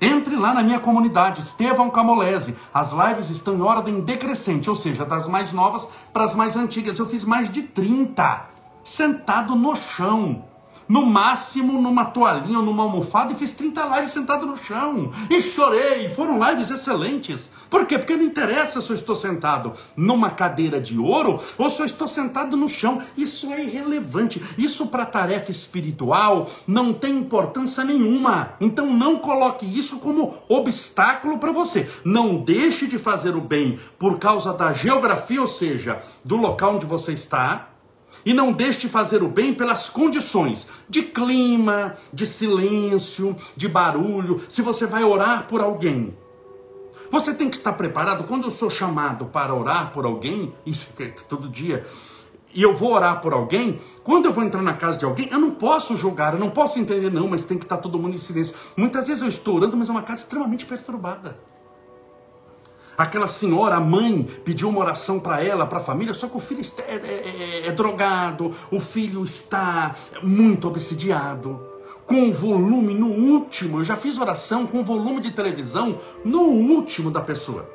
Entre 0.00 0.36
lá 0.36 0.52
na 0.52 0.62
minha 0.62 0.80
comunidade, 0.80 1.40
Estevão 1.40 1.88
Camolese. 1.88 2.54
As 2.74 2.92
lives 2.92 3.30
estão 3.30 3.54
em 3.54 3.62
ordem 3.62 4.00
decrescente, 4.02 4.68
ou 4.68 4.76
seja, 4.76 5.02
das 5.02 5.26
mais 5.26 5.50
novas 5.50 5.88
para 6.12 6.24
as 6.24 6.34
mais 6.34 6.56
antigas. 6.56 6.98
Eu 6.98 7.06
fiz 7.06 7.24
mais 7.24 7.50
de 7.50 7.62
30, 7.62 8.46
sentado 8.82 9.56
no 9.56 9.74
chão. 9.74 10.44
No 10.86 11.06
máximo 11.06 11.80
numa 11.80 12.04
toalhinha 12.04 12.58
ou 12.58 12.64
numa 12.64 12.82
almofada 12.82 13.32
e 13.32 13.36
fiz 13.36 13.54
30 13.54 13.96
lives 13.96 14.12
sentado 14.12 14.44
no 14.44 14.58
chão. 14.58 15.10
E 15.30 15.40
chorei. 15.40 16.10
Foram 16.10 16.38
lives 16.38 16.68
excelentes. 16.68 17.48
Por 17.74 17.86
quê? 17.86 17.98
Porque 17.98 18.14
não 18.14 18.22
interessa 18.22 18.80
se 18.80 18.88
eu 18.88 18.94
estou 18.94 19.16
sentado 19.16 19.72
numa 19.96 20.30
cadeira 20.30 20.80
de 20.80 20.96
ouro 20.96 21.40
ou 21.58 21.68
se 21.68 21.82
eu 21.82 21.86
estou 21.86 22.06
sentado 22.06 22.56
no 22.56 22.68
chão. 22.68 23.02
Isso 23.16 23.52
é 23.52 23.64
irrelevante. 23.64 24.40
Isso 24.56 24.86
para 24.86 25.04
tarefa 25.04 25.50
espiritual 25.50 26.48
não 26.68 26.92
tem 26.92 27.16
importância 27.16 27.82
nenhuma. 27.82 28.54
Então 28.60 28.86
não 28.94 29.18
coloque 29.18 29.66
isso 29.66 29.98
como 29.98 30.34
obstáculo 30.48 31.36
para 31.38 31.50
você. 31.50 31.90
Não 32.04 32.36
deixe 32.36 32.86
de 32.86 32.96
fazer 32.96 33.34
o 33.34 33.40
bem 33.40 33.76
por 33.98 34.20
causa 34.20 34.52
da 34.52 34.72
geografia, 34.72 35.42
ou 35.42 35.48
seja, 35.48 36.00
do 36.24 36.36
local 36.36 36.76
onde 36.76 36.86
você 36.86 37.10
está. 37.10 37.70
E 38.24 38.32
não 38.32 38.52
deixe 38.52 38.82
de 38.82 38.88
fazer 38.88 39.20
o 39.20 39.28
bem 39.28 39.52
pelas 39.52 39.88
condições 39.88 40.68
de 40.88 41.02
clima, 41.02 41.96
de 42.12 42.24
silêncio, 42.24 43.34
de 43.56 43.66
barulho. 43.66 44.40
Se 44.48 44.62
você 44.62 44.86
vai 44.86 45.02
orar 45.02 45.48
por 45.48 45.60
alguém, 45.60 46.14
você 47.14 47.32
tem 47.32 47.48
que 47.48 47.56
estar 47.56 47.72
preparado. 47.74 48.24
Quando 48.24 48.44
eu 48.44 48.50
sou 48.50 48.68
chamado 48.68 49.26
para 49.26 49.54
orar 49.54 49.92
por 49.92 50.04
alguém, 50.04 50.52
isso 50.66 50.88
é 50.98 51.06
todo 51.28 51.48
dia, 51.48 51.86
e 52.52 52.62
eu 52.62 52.76
vou 52.76 52.92
orar 52.92 53.20
por 53.20 53.32
alguém, 53.32 53.80
quando 54.02 54.26
eu 54.26 54.32
vou 54.32 54.44
entrar 54.44 54.62
na 54.62 54.74
casa 54.74 54.98
de 54.98 55.04
alguém, 55.04 55.28
eu 55.30 55.38
não 55.38 55.52
posso 55.52 55.96
julgar, 55.96 56.34
eu 56.34 56.38
não 56.38 56.50
posso 56.50 56.78
entender, 56.78 57.10
não, 57.10 57.28
mas 57.28 57.44
tem 57.44 57.58
que 57.58 57.64
estar 57.64 57.76
todo 57.78 57.98
mundo 57.98 58.14
em 58.14 58.18
silêncio. 58.18 58.54
Muitas 58.76 59.06
vezes 59.06 59.22
eu 59.22 59.28
estou 59.28 59.56
orando, 59.56 59.76
mas 59.76 59.88
é 59.88 59.92
uma 59.92 60.02
casa 60.02 60.22
extremamente 60.22 60.66
perturbada. 60.66 61.36
Aquela 62.96 63.26
senhora, 63.26 63.76
a 63.76 63.80
mãe, 63.80 64.22
pediu 64.44 64.68
uma 64.68 64.80
oração 64.80 65.18
para 65.18 65.42
ela, 65.42 65.66
para 65.66 65.78
a 65.78 65.82
família, 65.82 66.14
só 66.14 66.28
que 66.28 66.36
o 66.36 66.40
filho 66.40 66.62
é, 66.86 66.94
é, 66.94 66.96
é, 66.96 67.66
é 67.66 67.72
drogado, 67.72 68.52
o 68.70 68.78
filho 68.78 69.24
está 69.24 69.94
muito 70.22 70.68
obsidiado 70.68 71.73
com 72.06 72.32
volume 72.32 72.94
no 72.94 73.06
último. 73.06 73.80
Eu 73.80 73.84
já 73.84 73.96
fiz 73.96 74.18
oração 74.18 74.66
com 74.66 74.84
volume 74.84 75.20
de 75.20 75.30
televisão 75.30 75.98
no 76.24 76.42
último 76.42 77.10
da 77.10 77.20
pessoa. 77.20 77.68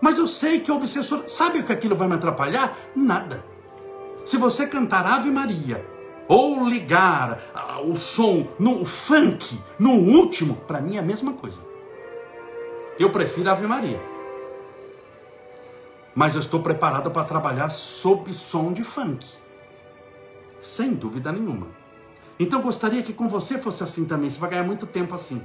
Mas 0.00 0.18
eu 0.18 0.26
sei 0.26 0.60
que 0.60 0.70
o 0.70 0.76
obsessor. 0.76 1.24
Sabe 1.28 1.60
o 1.60 1.64
que 1.64 1.72
aquilo 1.72 1.96
vai 1.96 2.08
me 2.08 2.14
atrapalhar? 2.14 2.76
Nada. 2.94 3.44
Se 4.24 4.36
você 4.36 4.66
cantar 4.66 5.06
Ave 5.06 5.30
Maria 5.30 5.84
ou 6.28 6.68
ligar 6.68 7.40
uh, 7.54 7.90
o 7.90 7.96
som 7.96 8.46
no 8.58 8.84
funk 8.84 9.58
no 9.78 9.92
último, 9.92 10.56
para 10.66 10.80
mim 10.80 10.96
é 10.96 11.00
a 11.00 11.02
mesma 11.02 11.32
coisa. 11.32 11.58
Eu 12.98 13.10
prefiro 13.10 13.50
Ave 13.50 13.66
Maria. 13.66 14.00
Mas 16.14 16.34
eu 16.34 16.40
estou 16.40 16.60
preparado 16.60 17.10
para 17.10 17.24
trabalhar 17.24 17.70
sob 17.70 18.34
som 18.34 18.72
de 18.72 18.84
funk. 18.84 19.26
Sem 20.60 20.92
dúvida 20.94 21.32
nenhuma. 21.32 21.81
Então 22.42 22.60
gostaria 22.60 23.04
que 23.04 23.12
com 23.12 23.28
você 23.28 23.56
fosse 23.56 23.84
assim 23.84 24.04
também. 24.04 24.28
Você 24.28 24.40
vai 24.40 24.50
ganhar 24.50 24.64
muito 24.64 24.84
tempo 24.84 25.14
assim. 25.14 25.40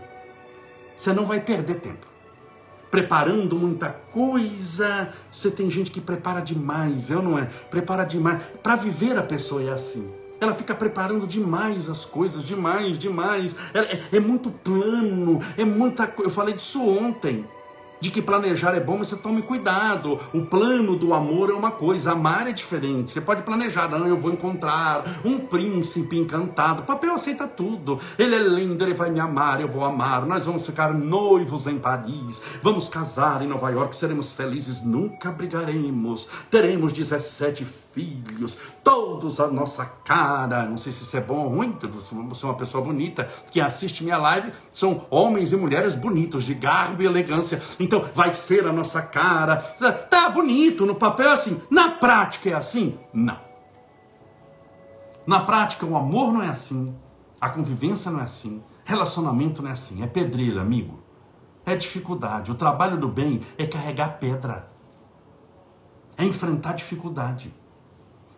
Você 0.97 1.13
não 1.13 1.27
vai 1.27 1.39
perder 1.39 1.75
tempo. 1.75 2.07
Preparando 2.89 3.55
muita 3.55 3.89
coisa. 4.11 5.13
Você 5.31 5.51
tem 5.51 5.69
gente 5.69 5.91
que 5.91 6.01
prepara 6.01 6.41
demais, 6.41 7.11
eu 7.11 7.21
não 7.21 7.37
é? 7.37 7.45
Prepara 7.69 8.03
demais. 8.03 8.41
Para 8.63 8.75
viver 8.75 9.15
a 9.15 9.21
pessoa 9.21 9.61
é 9.61 9.69
assim. 9.69 10.11
Ela 10.41 10.55
fica 10.55 10.73
preparando 10.73 11.27
demais 11.27 11.87
as 11.87 12.03
coisas, 12.03 12.43
demais, 12.43 12.97
demais. 12.97 13.55
É, 13.75 13.79
é, 13.79 14.01
é 14.13 14.19
muito 14.19 14.49
plano, 14.49 15.39
é 15.55 15.63
muita 15.63 16.07
coisa. 16.07 16.31
Eu 16.31 16.33
falei 16.33 16.55
disso 16.55 16.81
ontem 16.83 17.45
de 17.99 18.11
que 18.11 18.21
planejar 18.21 18.75
é 18.75 18.79
bom, 18.79 18.97
mas 18.97 19.07
você 19.07 19.15
tome 19.15 19.41
cuidado. 19.41 20.19
O 20.33 20.45
plano 20.45 20.95
do 20.95 21.13
amor 21.13 21.49
é 21.49 21.53
uma 21.53 21.71
coisa, 21.71 22.11
amar 22.11 22.47
é 22.47 22.51
diferente. 22.51 23.13
Você 23.13 23.21
pode 23.21 23.43
planejar, 23.43 23.87
não, 23.87 24.07
eu 24.07 24.17
vou 24.17 24.31
encontrar 24.31 25.03
um 25.23 25.39
príncipe 25.39 26.17
encantado. 26.17 26.81
O 26.81 26.85
papel 26.85 27.13
aceita 27.13 27.47
tudo. 27.47 27.99
Ele 28.17 28.35
é 28.35 28.39
lindo, 28.39 28.83
ele 28.83 28.93
vai 28.93 29.09
me 29.09 29.19
amar, 29.19 29.61
eu 29.61 29.67
vou 29.67 29.83
amar. 29.83 30.25
Nós 30.25 30.45
vamos 30.45 30.65
ficar 30.65 30.93
noivos 30.93 31.67
em 31.67 31.77
Paris, 31.79 32.41
vamos 32.61 32.89
casar 32.89 33.41
em 33.41 33.47
Nova 33.47 33.69
York, 33.69 33.95
seremos 33.95 34.31
felizes, 34.31 34.83
nunca 34.83 35.31
brigaremos. 35.31 36.27
Teremos 36.49 36.93
17 36.93 37.65
filhos, 37.65 37.86
todos 38.83 39.39
a 39.39 39.47
nossa 39.47 39.85
cara. 39.85 40.65
Não 40.65 40.77
sei 40.77 40.91
se 40.91 41.03
isso 41.03 41.17
é 41.17 41.21
bom 41.21 41.43
ou 41.43 41.49
ruim, 41.49 41.77
você 42.29 42.45
é 42.45 42.49
uma 42.49 42.57
pessoa 42.57 42.83
bonita. 42.83 43.29
Quem 43.51 43.61
assiste 43.61 44.03
minha 44.03 44.17
live 44.17 44.51
são 44.71 45.05
homens 45.09 45.51
e 45.51 45.55
mulheres 45.55 45.95
bonitos, 45.95 46.43
de 46.43 46.53
garbo 46.53 47.01
e 47.01 47.05
elegância. 47.05 47.61
Então 47.79 48.05
vai 48.13 48.33
ser 48.33 48.65
a 48.65 48.73
nossa 48.73 49.01
cara. 49.01 49.57
Tá 50.09 50.29
bonito 50.29 50.85
no 50.85 50.95
papel 50.95 51.31
assim, 51.31 51.61
na 51.69 51.89
prática 51.91 52.49
é 52.49 52.53
assim? 52.53 52.97
Não. 53.13 53.39
Na 55.25 55.41
prática 55.41 55.85
o 55.85 55.97
amor 55.97 56.31
não 56.31 56.41
é 56.41 56.49
assim, 56.49 56.95
a 57.41 57.49
convivência 57.49 58.09
não 58.09 58.21
é 58.21 58.23
assim, 58.23 58.63
relacionamento 58.85 59.61
não 59.61 59.69
é 59.69 59.73
assim, 59.73 60.01
é 60.01 60.07
pedreira, 60.07 60.61
amigo. 60.61 61.03
É 61.65 61.75
dificuldade. 61.75 62.49
O 62.49 62.55
trabalho 62.55 62.97
do 62.97 63.09
bem 63.09 63.41
é 63.57 63.67
carregar 63.67 64.19
pedra. 64.19 64.71
É 66.17 66.23
enfrentar 66.23 66.73
dificuldade 66.73 67.53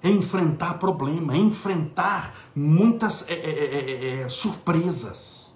é 0.02 0.10
enfrentar 0.10 0.76
problema, 0.76 1.34
é 1.34 1.38
enfrentar 1.38 2.34
muitas 2.56 3.28
é, 3.28 3.34
é, 3.34 3.40
é, 3.40 4.22
é, 4.22 4.30
surpresas. 4.30 5.54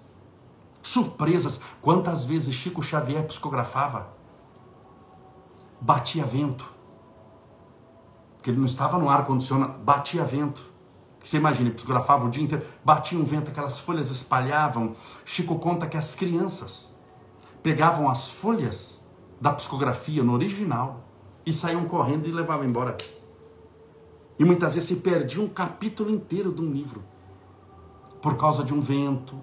Surpresas. 0.82 1.60
Quantas 1.80 2.24
vezes 2.24 2.54
Chico 2.54 2.82
Xavier 2.82 3.26
psicografava? 3.26 4.12
Batia 5.80 6.24
vento. 6.24 6.72
Porque 8.36 8.50
ele 8.50 8.58
não 8.58 8.66
estava 8.66 8.98
no 8.98 9.08
ar-condicionado, 9.08 9.78
batia 9.78 10.24
vento. 10.24 10.62
Você 11.22 11.38
imagina, 11.38 11.68
ele 11.68 11.74
psicografava 11.74 12.26
o 12.26 12.30
dia 12.30 12.42
inteiro, 12.42 12.66
batia 12.84 13.18
um 13.18 13.24
vento, 13.24 13.50
aquelas 13.50 13.78
folhas 13.78 14.10
espalhavam. 14.10 14.94
Chico 15.24 15.58
conta 15.58 15.86
que 15.86 15.96
as 15.96 16.14
crianças 16.14 16.92
pegavam 17.62 18.10
as 18.10 18.28
folhas 18.28 19.02
da 19.40 19.50
psicografia 19.52 20.22
no 20.22 20.34
original 20.34 21.02
e 21.46 21.52
saíam 21.52 21.86
correndo 21.86 22.28
e 22.28 22.32
levavam 22.32 22.66
embora 22.66 22.92
e 24.38 24.44
muitas 24.44 24.74
vezes 24.74 24.88
se 24.88 24.96
perdia 24.96 25.42
um 25.42 25.48
capítulo 25.48 26.10
inteiro 26.10 26.52
de 26.52 26.60
um 26.60 26.70
livro 26.70 27.02
por 28.20 28.36
causa 28.36 28.64
de 28.64 28.72
um 28.72 28.80
vento, 28.80 29.38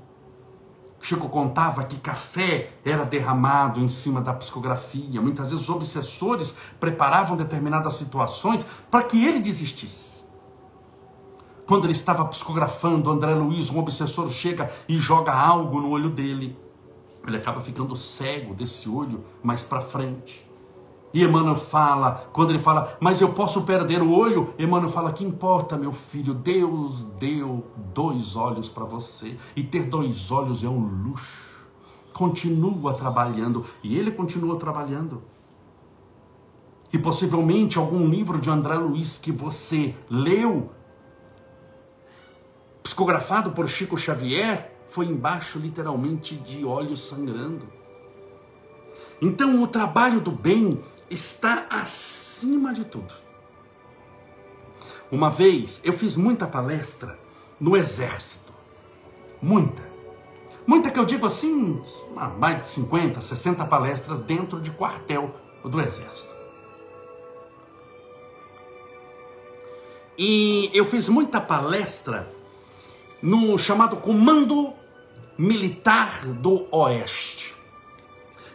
Chico 1.02 1.30
contava 1.30 1.84
que 1.84 2.00
café 2.00 2.74
era 2.86 3.04
derramado 3.04 3.80
em 3.80 3.90
cima 3.90 4.22
da 4.22 4.34
psicografia. 4.34 5.20
Muitas 5.20 5.50
vezes 5.50 5.64
os 5.64 5.70
obsessores 5.70 6.56
preparavam 6.80 7.36
determinadas 7.36 7.96
situações 7.96 8.66
para 8.90 9.04
que 9.04 9.26
ele 9.26 9.40
desistisse. 9.40 10.12
Quando 11.66 11.86
ele 11.86 11.94
estava 11.94 12.26
psicografando, 12.26 13.10
André 13.10 13.34
Luiz, 13.34 13.72
um 13.72 13.80
obsessor, 13.80 14.30
chega 14.30 14.72
e 14.88 14.98
joga 14.98 15.34
algo 15.34 15.80
no 15.82 15.90
olho 15.90 16.10
dele. 16.10 16.58
Ele 17.26 17.38
acaba 17.38 17.62
ficando 17.62 17.96
cego 17.96 18.54
desse 18.54 18.88
olho 18.88 19.24
mais 19.42 19.64
para 19.64 19.82
frente. 19.82 20.48
E 21.14 21.24
Emmanuel 21.24 21.58
fala, 21.58 22.30
quando 22.32 22.52
ele 22.52 22.60
fala, 22.60 22.98
mas 23.00 23.20
eu 23.20 23.34
posso 23.34 23.64
perder 23.64 24.02
o 24.02 24.12
olho, 24.12 24.54
Emmanuel 24.58 24.90
fala, 24.90 25.12
que 25.12 25.26
importa, 25.26 25.78
meu 25.78 25.92
filho, 25.92 26.34
Deus 26.34 27.04
deu 27.20 27.66
dois 27.94 28.36
olhos 28.36 28.70
para 28.70 28.86
você, 28.86 29.38
e 29.56 29.62
ter 29.62 29.84
dois 29.84 30.32
olhos 30.32 30.64
é 30.64 30.70
um 30.70 30.80
luxo. 30.80 31.52
Continua 32.14 32.94
trabalhando, 32.94 33.66
e 33.84 33.98
ele 33.98 34.12
continua 34.12 34.58
trabalhando. 34.58 35.22
E 36.94 36.98
possivelmente 36.98 37.78
algum 37.78 38.08
livro 38.08 38.40
de 38.40 38.50
André 38.50 38.76
Luiz 38.76 39.18
que 39.18 39.32
você 39.32 39.96
leu, 40.10 40.72
psicografado 42.82 43.52
por 43.52 43.68
Chico 43.68 43.98
Xavier, 43.98 44.78
foi 44.90 45.06
embaixo 45.06 45.60
literalmente 45.60 46.36
de 46.36 46.66
olhos 46.66 47.02
sangrando. 47.02 47.66
Então 49.22 49.62
o 49.62 49.68
trabalho 49.68 50.20
do 50.20 50.32
bem 50.32 50.82
está 51.12 51.68
acima 51.70 52.74
de 52.74 52.86
tudo. 52.86 53.14
Uma 55.12 55.30
vez 55.30 55.82
eu 55.84 55.94
fiz 55.94 56.16
muita 56.16 56.48
palestra 56.48 57.20
no 57.60 57.76
exército. 57.76 58.54
Muita. 59.42 59.92
Muita 60.66 60.90
que 60.90 60.98
eu 60.98 61.06
digo 61.06 61.26
assim, 61.26 61.84
mais 62.38 62.62
de 62.62 62.68
50, 62.68 63.20
60 63.20 63.66
palestras 63.66 64.20
dentro 64.20 64.60
de 64.62 64.72
quartel 64.72 65.36
do 65.66 65.80
exército. 65.82 66.32
E 70.18 70.70
eu 70.74 70.86
fiz 70.86 71.10
muita 71.10 71.42
palestra 71.42 72.32
no 73.22 73.58
chamado 73.58 73.98
Comando 73.98 74.74
Militar 75.38 76.26
do 76.26 76.68
Oeste. 76.72 77.56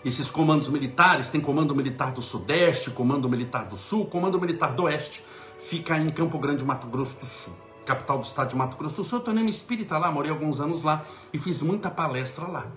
Esses 0.07 0.31
comandos 0.31 0.69
militares, 0.69 1.31
tem 1.31 1.41
comando 1.41 1.75
militar 1.75 2.13
do 2.13 2.23
Sudeste, 2.23 2.93
comando 2.93 3.29
militar 3.29 3.65
do 3.65 3.77
Sul, 3.77 4.07
comando 4.07 4.41
militar 4.41 4.73
do 4.73 4.85
Oeste, 4.85 5.25
fica 5.59 5.99
em 5.99 6.09
Campo 6.11 6.39
Grande, 6.39 6.65
Mato 6.65 6.87
Grosso 6.87 7.19
do 7.19 7.27
Sul, 7.27 7.53
capital 7.85 8.19
do 8.19 8.25
estado 8.25 8.51
de 8.51 8.55
Mato 8.55 8.77
Grosso 8.77 8.99
do 8.99 9.05
Sul. 9.05 9.19
Eu 9.19 9.25
tornei 9.25 9.43
me 9.43 9.51
espírita 9.51 9.99
lá, 9.99 10.13
morei 10.13 10.31
alguns 10.31 10.61
anos 10.61 10.85
lá 10.85 11.03
e 11.33 11.41
fiz 11.41 11.61
muita 11.61 11.91
palestra 11.91 12.47
lá. 12.47 12.69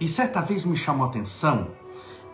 E 0.00 0.08
certa 0.08 0.40
vez 0.40 0.64
me 0.64 0.74
chamou 0.74 1.04
a 1.04 1.10
atenção 1.10 1.68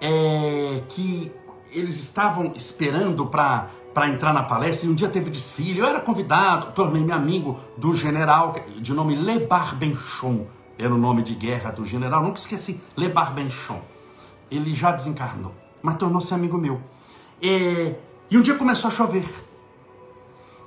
é, 0.00 0.84
que 0.88 1.32
eles 1.72 1.96
estavam 2.00 2.52
esperando 2.54 3.26
para 3.26 3.68
para 3.92 4.10
entrar 4.10 4.34
na 4.34 4.42
palestra 4.42 4.86
e 4.86 4.90
um 4.90 4.94
dia 4.94 5.08
teve 5.08 5.30
desfile. 5.30 5.78
Eu 5.78 5.86
era 5.86 6.00
convidado, 6.00 6.70
tornei-me 6.72 7.12
amigo 7.12 7.58
do 7.78 7.94
general 7.94 8.54
de 8.78 8.92
nome 8.92 9.16
Le 9.16 9.46
Barbenchon 9.46 10.46
era 10.78 10.94
o 10.94 10.98
nome 10.98 11.22
de 11.22 11.34
guerra 11.34 11.70
do 11.70 11.84
general, 11.84 12.22
nunca 12.22 12.38
esqueci, 12.38 12.80
Le 12.96 13.08
Barbenchon. 13.08 13.80
Ele 14.50 14.74
já 14.74 14.92
desencarnou, 14.92 15.54
mas 15.82 15.96
tornou-se 15.96 16.32
amigo 16.32 16.58
meu. 16.58 16.80
E, 17.40 17.94
e 18.30 18.36
um 18.36 18.42
dia 18.42 18.54
começou 18.54 18.88
a 18.88 18.90
chover. 18.90 19.26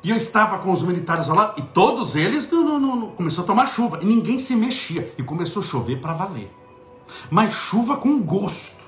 E 0.04 0.10
eu 0.10 0.18
estava 0.18 0.60
com 0.60 0.72
os 0.72 0.82
militares 0.82 1.28
ao 1.30 1.36
lado, 1.36 1.60
e 1.60 1.62
todos 1.62 2.16
eles 2.16 2.50
no, 2.50 2.64
no, 2.64 2.80
no, 2.80 3.08
começou 3.10 3.44
a 3.44 3.48
tomar 3.48 3.68
chuva, 3.68 4.00
e 4.02 4.06
ninguém 4.06 4.40
se 4.40 4.56
mexia, 4.56 5.14
e 5.18 5.24
começou 5.24 5.62
a 5.62 5.66
chover 5.66 6.00
para 6.00 6.14
valer. 6.14 6.52
Mas 7.30 7.54
chuva 7.54 7.98
com 7.98 8.20
gosto. 8.20 8.80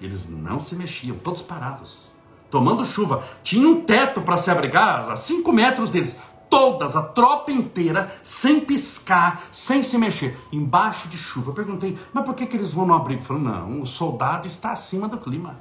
Eles 0.00 0.28
não 0.28 0.60
se 0.60 0.76
mexiam, 0.76 1.16
todos 1.18 1.42
parados, 1.42 2.12
tomando 2.50 2.86
chuva. 2.86 3.24
Tinha 3.42 3.66
um 3.66 3.80
teto 3.80 4.20
para 4.20 4.38
se 4.38 4.48
abrigar 4.48 5.10
a 5.10 5.16
5 5.16 5.52
metros 5.52 5.90
deles 5.90 6.16
todas, 6.48 6.96
a 6.96 7.02
tropa 7.02 7.50
inteira, 7.52 8.12
sem 8.22 8.60
piscar, 8.60 9.42
sem 9.52 9.82
se 9.82 9.96
mexer, 9.98 10.38
embaixo 10.52 11.08
de 11.08 11.16
chuva. 11.16 11.50
Eu 11.50 11.54
perguntei, 11.54 11.98
mas 12.12 12.24
por 12.24 12.34
que, 12.34 12.46
que 12.46 12.56
eles 12.56 12.72
vão 12.72 12.86
no 12.86 12.94
abrigo? 12.94 13.22
Falou, 13.22 13.42
não, 13.42 13.82
o 13.82 13.86
soldado 13.86 14.46
está 14.46 14.72
acima 14.72 15.08
do 15.08 15.18
clima. 15.18 15.60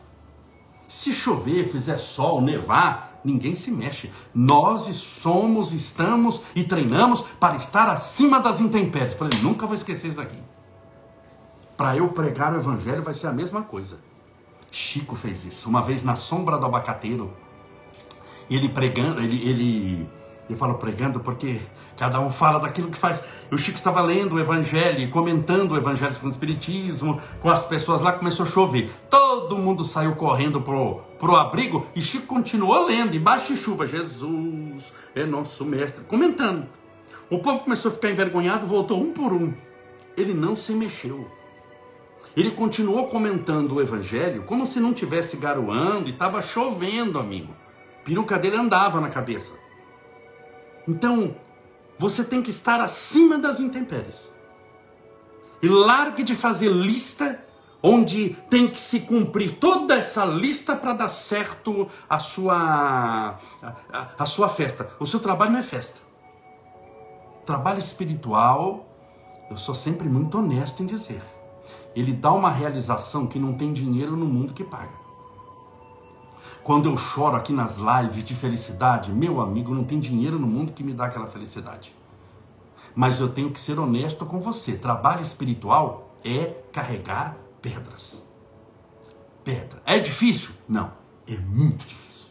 Se 0.88 1.12
chover, 1.12 1.70
fizer 1.70 1.98
sol, 1.98 2.42
nevar, 2.42 3.20
ninguém 3.24 3.56
se 3.56 3.72
mexe. 3.72 4.12
Nós 4.34 4.84
somos, 4.96 5.74
estamos 5.74 6.42
e 6.56 6.64
treinamos 6.64 7.22
para 7.40 7.58
estar 7.58 7.90
acima 7.90 8.40
das 8.40 8.62
intempéries. 8.62 9.14
Falei, 9.14 9.38
nunca 9.42 9.66
vou 9.66 9.76
esquecer 9.76 10.08
isso 10.08 10.18
daqui. 10.18 10.38
Para 11.76 11.98
eu 11.98 12.08
pregar 12.10 12.54
o 12.54 12.58
evangelho 12.58 13.04
vai 13.04 13.14
ser 13.14 13.28
a 13.28 13.34
mesma 13.34 13.62
coisa. 13.62 14.00
Chico 14.72 15.16
fez 15.16 15.46
isso. 15.46 15.70
Uma 15.70 15.82
vez 15.82 16.04
na 16.04 16.16
sombra 16.16 16.58
do 16.58 16.66
abacateiro, 16.66 17.34
ele 18.50 18.70
pregando, 18.70 19.22
ele, 19.22 19.48
ele 19.48 20.10
eu 20.50 20.56
falo 20.58 20.76
pregando 20.76 21.20
porque 21.20 21.60
cada 21.98 22.20
um 22.20 22.32
fala 22.32 22.60
daquilo 22.60 22.90
que 22.90 22.98
faz. 22.98 23.22
O 23.52 23.58
Chico 23.58 23.78
estava 23.78 24.02
lendo 24.02 24.36
o 24.36 24.40
Evangelho, 24.40 25.10
comentando 25.10 25.72
o 25.72 25.78
Evangelho 25.78 26.16
com 26.16 26.28
o 26.28 26.30
Espiritismo, 26.30 27.22
com 27.42 27.50
as 27.50 27.64
pessoas 27.64 28.02
lá, 28.02 28.14
começou 28.14 28.46
a 28.46 28.50
chover. 28.50 28.90
Todo 29.10 29.58
mundo 29.58 29.84
saiu 29.84 30.16
correndo 30.16 30.62
pro, 30.62 31.02
pro 31.20 31.36
abrigo 31.36 31.86
e 31.96 32.02
Chico 32.02 32.28
continuou 32.28 32.86
lendo, 32.86 33.16
embaixo 33.16 33.54
de 33.54 33.60
chuva. 33.60 33.86
Jesus 33.86 34.94
é 35.16 35.26
nosso 35.26 35.66
mestre, 35.66 36.04
comentando. 36.06 36.68
O 37.30 37.40
povo 37.40 37.60
começou 37.60 37.92
a 37.92 37.94
ficar 37.94 38.10
envergonhado, 38.10 38.66
voltou 38.66 39.02
um 39.02 39.12
por 39.12 39.34
um. 39.34 39.54
Ele 40.16 40.34
não 40.34 40.56
se 40.56 40.72
mexeu. 40.74 41.28
Ele 42.38 42.52
continuou 42.52 43.08
comentando 43.08 43.74
o 43.74 43.82
Evangelho 43.82 44.44
como 44.44 44.66
se 44.66 44.80
não 44.80 44.94
tivesse 44.94 45.36
garoando 45.38 46.08
e 46.08 46.12
estava 46.12 46.42
chovendo, 46.42 47.20
amigo. 47.20 47.54
A 48.02 48.06
peruca 48.06 48.40
dele 48.40 48.56
andava 48.56 49.02
na 49.02 49.10
cabeça. 49.10 49.54
Então, 50.88 51.36
você 52.00 52.24
tem 52.24 52.42
que 52.42 52.50
estar 52.50 52.80
acima 52.80 53.38
das 53.38 53.60
intempéries. 53.60 54.32
E 55.62 55.68
largue 55.68 56.24
de 56.24 56.36
fazer 56.36 56.70
lista 56.70 57.44
onde 57.82 58.30
tem 58.50 58.68
que 58.68 58.82
se 58.82 59.02
cumprir 59.02 59.58
toda 59.60 59.96
essa 59.96 60.26
lista 60.26 60.76
para 60.76 60.94
dar 60.94 61.10
certo 61.10 61.88
a 62.10 62.20
sua 62.20 63.38
a, 63.62 64.08
a, 64.18 64.26
sua 64.26 64.50
festa. 64.50 64.90
O 65.00 65.06
seu 65.06 65.20
trabalho 65.20 65.52
não 65.52 65.60
é 65.60 65.64
festa. 65.64 66.00
Trabalho 67.46 67.80
espiritual, 67.80 68.86
eu 69.50 69.58
sou 69.58 69.74
sempre 69.74 70.10
muito 70.10 70.38
honesto 70.38 70.84
em 70.84 70.86
dizer. 70.86 71.22
Ele 71.96 72.14
dá 72.14 72.32
uma 72.32 72.52
realização 72.52 73.26
que 73.26 73.40
não 73.40 73.54
tem 73.54 73.74
dinheiro 73.74 74.16
no 74.16 74.26
mundo 74.26 74.54
que 74.54 74.64
paga. 74.64 75.07
Quando 76.68 76.90
eu 76.90 76.98
choro 76.98 77.38
aqui 77.38 77.54
nas 77.54 77.78
lives 77.78 78.26
de 78.26 78.36
felicidade, 78.36 79.10
meu 79.10 79.40
amigo, 79.40 79.74
não 79.74 79.86
tem 79.86 80.02
dinheiro 80.02 80.38
no 80.38 80.46
mundo 80.46 80.74
que 80.74 80.84
me 80.84 80.92
dá 80.92 81.06
aquela 81.06 81.28
felicidade. 81.28 81.96
Mas 82.94 83.22
eu 83.22 83.30
tenho 83.30 83.52
que 83.52 83.62
ser 83.62 83.80
honesto 83.80 84.26
com 84.26 84.42
você. 84.42 84.76
Trabalho 84.76 85.22
espiritual 85.22 86.14
é 86.26 86.56
carregar 86.74 87.38
pedras. 87.62 88.22
Pedra. 89.46 89.82
É 89.86 89.98
difícil? 89.98 90.52
Não. 90.68 90.92
É 91.26 91.38
muito 91.38 91.86
difícil. 91.86 92.28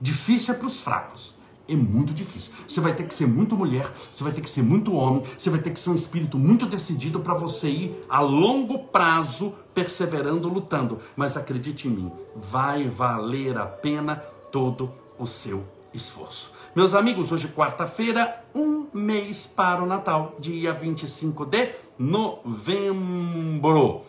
Difícil 0.00 0.52
é 0.52 0.56
para 0.56 0.66
os 0.66 0.80
fracos 0.80 1.36
é 1.70 1.76
muito 1.76 2.12
difícil. 2.12 2.52
Você 2.68 2.80
vai 2.80 2.94
ter 2.94 3.06
que 3.06 3.14
ser 3.14 3.26
muito 3.26 3.56
mulher, 3.56 3.90
você 4.12 4.24
vai 4.24 4.32
ter 4.32 4.40
que 4.40 4.50
ser 4.50 4.62
muito 4.62 4.94
homem, 4.94 5.22
você 5.38 5.48
vai 5.48 5.60
ter 5.60 5.70
que 5.70 5.78
ser 5.78 5.90
um 5.90 5.94
espírito 5.94 6.38
muito 6.38 6.66
decidido 6.66 7.20
para 7.20 7.34
você 7.34 7.68
ir 7.68 8.04
a 8.08 8.20
longo 8.20 8.86
prazo 8.86 9.54
perseverando, 9.74 10.48
lutando. 10.48 10.98
Mas 11.14 11.36
acredite 11.36 11.86
em 11.86 11.92
mim, 11.92 12.12
vai 12.34 12.88
valer 12.88 13.56
a 13.56 13.66
pena 13.66 14.16
todo 14.50 14.92
o 15.18 15.26
seu 15.26 15.64
esforço. 15.94 16.52
Meus 16.74 16.94
amigos, 16.94 17.32
hoje 17.32 17.48
quarta-feira, 17.48 18.44
um 18.54 18.86
mês 18.92 19.46
para 19.46 19.82
o 19.82 19.86
Natal, 19.86 20.36
dia 20.38 20.72
25 20.72 21.46
de 21.46 21.70
novembro. 21.98 24.02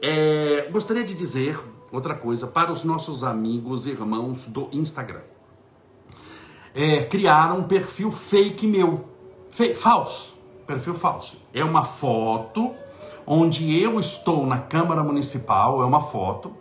É, 0.00 0.68
gostaria 0.70 1.04
de 1.04 1.14
dizer 1.14 1.58
outra 1.90 2.14
coisa 2.14 2.46
para 2.46 2.70
os 2.70 2.84
nossos 2.84 3.24
amigos 3.24 3.86
e 3.86 3.90
irmãos 3.90 4.44
do 4.46 4.68
Instagram 4.72 5.37
é, 6.78 7.02
criaram 7.02 7.58
um 7.58 7.62
perfil 7.64 8.12
fake 8.12 8.64
meu. 8.64 9.04
Fe 9.50 9.74
falso. 9.74 10.38
Perfil 10.64 10.94
falso. 10.94 11.36
É 11.52 11.64
uma 11.64 11.84
foto 11.84 12.72
onde 13.26 13.76
eu 13.82 13.98
estou 13.98 14.46
na 14.46 14.58
Câmara 14.58 15.02
Municipal, 15.02 15.82
é 15.82 15.84
uma 15.84 16.00
foto. 16.00 16.52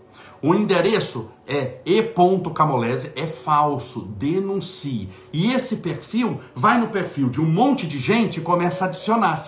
O 0.41 0.56
endereço 0.56 1.30
é 1.45 1.82
e.camolese, 1.86 3.12
é 3.15 3.27
falso, 3.27 4.01
denuncie. 4.01 5.08
E 5.32 5.51
esse 5.51 5.77
perfil 5.77 6.39
vai 6.56 6.80
no 6.80 6.88
perfil 6.88 7.30
de 7.30 7.39
um 7.39 7.45
monte 7.45 7.86
de 7.86 7.99
gente 7.99 8.39
e 8.39 8.43
começa 8.43 8.86
a 8.86 8.88
adicionar. 8.88 9.47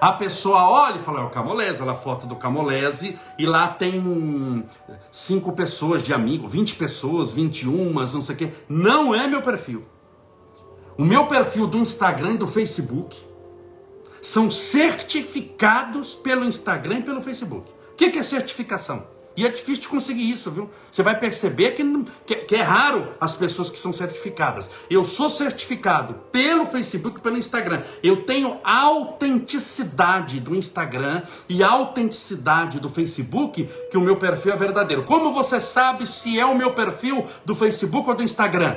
A 0.00 0.12
pessoa 0.12 0.68
olha 0.68 0.96
e 1.00 1.02
fala, 1.02 1.20
é 1.20 1.24
o 1.24 1.30
Camolese, 1.30 1.80
olha 1.80 1.92
a 1.92 1.96
foto 1.96 2.26
do 2.26 2.36
Camolese, 2.36 3.18
e 3.38 3.46
lá 3.46 3.68
tem 3.68 4.64
cinco 5.10 5.52
pessoas 5.52 6.02
de 6.02 6.12
amigo, 6.12 6.46
20 6.48 6.76
pessoas, 6.76 7.32
21, 7.32 7.92
não 7.92 8.22
sei 8.22 8.34
o 8.34 8.38
quê. 8.38 8.52
Não 8.68 9.14
é 9.14 9.26
meu 9.26 9.42
perfil. 9.42 9.84
O 10.98 11.04
meu 11.04 11.26
perfil 11.26 11.66
do 11.66 11.78
Instagram 11.78 12.32
e 12.32 12.38
do 12.38 12.46
Facebook 12.46 13.16
são 14.22 14.50
certificados 14.50 16.14
pelo 16.14 16.44
Instagram 16.44 16.98
e 16.98 17.02
pelo 17.02 17.22
Facebook. 17.22 17.70
O 17.92 17.94
que 17.96 18.18
é 18.18 18.22
certificação? 18.22 19.06
E 19.36 19.44
é 19.44 19.50
difícil 19.50 19.82
de 19.82 19.88
conseguir 19.88 20.30
isso, 20.30 20.50
viu? 20.50 20.70
Você 20.90 21.02
vai 21.02 21.18
perceber 21.18 21.72
que, 21.72 21.84
que, 22.24 22.34
que, 22.36 22.54
é 22.54 22.62
raro 22.62 23.06
as 23.20 23.34
pessoas 23.34 23.68
que 23.68 23.78
são 23.78 23.92
certificadas. 23.92 24.70
Eu 24.88 25.04
sou 25.04 25.28
certificado 25.28 26.14
pelo 26.32 26.64
Facebook 26.66 27.18
e 27.18 27.20
pelo 27.20 27.36
Instagram. 27.36 27.82
Eu 28.02 28.22
tenho 28.22 28.58
autenticidade 28.64 30.40
do 30.40 30.56
Instagram 30.56 31.22
e 31.50 31.62
autenticidade 31.62 32.80
do 32.80 32.88
Facebook 32.88 33.68
que 33.90 33.98
o 33.98 34.00
meu 34.00 34.16
perfil 34.16 34.54
é 34.54 34.56
verdadeiro. 34.56 35.02
Como 35.02 35.34
você 35.34 35.60
sabe 35.60 36.06
se 36.06 36.40
é 36.40 36.46
o 36.46 36.56
meu 36.56 36.72
perfil 36.72 37.26
do 37.44 37.54
Facebook 37.54 38.08
ou 38.08 38.16
do 38.16 38.22
Instagram? 38.22 38.76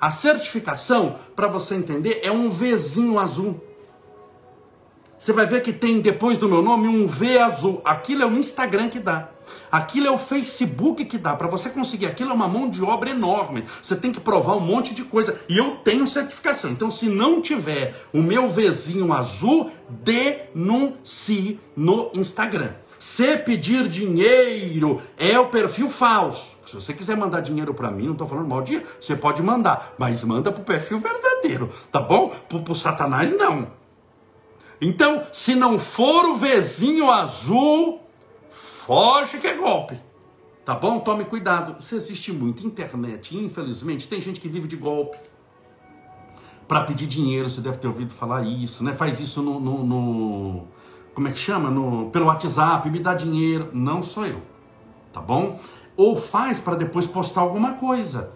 A 0.00 0.10
certificação, 0.10 1.14
para 1.36 1.46
você 1.46 1.76
entender, 1.76 2.22
é 2.24 2.32
um 2.32 2.50
Vzinho 2.50 3.20
azul. 3.20 3.62
Você 5.16 5.32
vai 5.32 5.46
ver 5.46 5.62
que 5.62 5.72
tem 5.72 6.00
depois 6.00 6.36
do 6.36 6.48
meu 6.48 6.60
nome 6.60 6.88
um 6.88 7.06
V 7.06 7.38
azul. 7.38 7.80
Aquilo 7.84 8.24
é 8.24 8.26
o 8.26 8.32
Instagram 8.32 8.88
que 8.88 8.98
dá. 8.98 9.28
Aquilo 9.70 10.06
é 10.06 10.10
o 10.10 10.18
Facebook 10.18 11.04
que 11.04 11.18
dá. 11.18 11.34
Para 11.34 11.48
você 11.48 11.70
conseguir 11.70 12.06
aquilo 12.06 12.30
é 12.30 12.34
uma 12.34 12.48
mão 12.48 12.68
de 12.68 12.82
obra 12.82 13.10
enorme. 13.10 13.64
Você 13.82 13.96
tem 13.96 14.12
que 14.12 14.20
provar 14.20 14.56
um 14.56 14.60
monte 14.60 14.94
de 14.94 15.04
coisa. 15.04 15.40
E 15.48 15.58
eu 15.58 15.76
tenho 15.76 16.06
certificação. 16.06 16.70
Então, 16.70 16.90
se 16.90 17.06
não 17.06 17.40
tiver 17.40 17.94
o 18.12 18.22
meu 18.22 18.48
Vzinho 18.50 19.12
azul, 19.12 19.70
denuncie 19.88 21.60
no 21.76 22.10
Instagram. 22.14 22.70
Se 22.98 23.36
pedir 23.38 23.88
dinheiro 23.88 25.02
é 25.18 25.38
o 25.38 25.48
perfil 25.48 25.90
falso. 25.90 26.52
Se 26.66 26.74
você 26.76 26.94
quiser 26.94 27.16
mandar 27.16 27.40
dinheiro 27.40 27.74
para 27.74 27.90
mim, 27.90 28.04
não 28.04 28.12
estou 28.12 28.28
falando 28.28 28.48
mal 28.48 28.62
de 28.62 28.80
você 29.00 29.16
pode 29.16 29.42
mandar, 29.42 29.94
mas 29.98 30.22
manda 30.22 30.52
para 30.52 30.62
o 30.62 30.64
perfil 30.64 31.00
verdadeiro, 31.00 31.68
tá 31.90 32.00
bom? 32.00 32.28
Para 32.48 32.72
o 32.72 32.76
Satanás, 32.76 33.36
não. 33.36 33.66
Então, 34.80 35.24
se 35.32 35.54
não 35.54 35.78
for 35.78 36.24
o 36.26 36.36
Vzinho 36.36 37.10
azul, 37.10 38.01
Foge 38.86 39.38
que 39.38 39.46
é 39.46 39.54
golpe. 39.54 39.96
Tá 40.64 40.74
bom? 40.74 40.98
Tome 40.98 41.24
cuidado. 41.24 41.76
Isso 41.78 41.94
existe 41.94 42.32
muito. 42.32 42.66
Internet, 42.66 43.36
infelizmente, 43.36 44.08
tem 44.08 44.20
gente 44.20 44.40
que 44.40 44.48
vive 44.48 44.66
de 44.66 44.76
golpe. 44.76 45.16
Para 46.66 46.84
pedir 46.84 47.06
dinheiro, 47.06 47.48
você 47.48 47.60
deve 47.60 47.78
ter 47.78 47.86
ouvido 47.86 48.12
falar 48.12 48.42
isso, 48.42 48.82
né? 48.82 48.92
Faz 48.94 49.20
isso 49.20 49.40
no, 49.40 49.60
no, 49.60 49.84
no 49.84 50.64
como 51.14 51.28
é 51.28 51.32
que 51.32 51.38
chama? 51.38 51.70
No, 51.70 52.10
pelo 52.10 52.26
WhatsApp, 52.26 52.88
me 52.90 52.98
dá 52.98 53.14
dinheiro. 53.14 53.70
Não 53.72 54.02
sou 54.02 54.26
eu. 54.26 54.42
Tá 55.12 55.20
bom? 55.20 55.60
Ou 55.96 56.16
faz 56.16 56.58
para 56.58 56.74
depois 56.74 57.06
postar 57.06 57.42
alguma 57.42 57.74
coisa. 57.74 58.32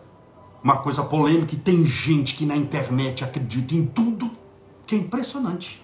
Uma 0.63 0.77
coisa 0.79 1.03
polêmica 1.03 1.55
e 1.55 1.59
tem 1.59 1.85
gente 1.85 2.37
que 2.37 2.47
na 2.47 2.57
internet 2.57 3.25
acredita 3.25 3.75
em 3.75 3.85
tudo, 3.85 4.31
que 4.87 4.95
é 4.95 4.99
impressionante. 4.99 5.83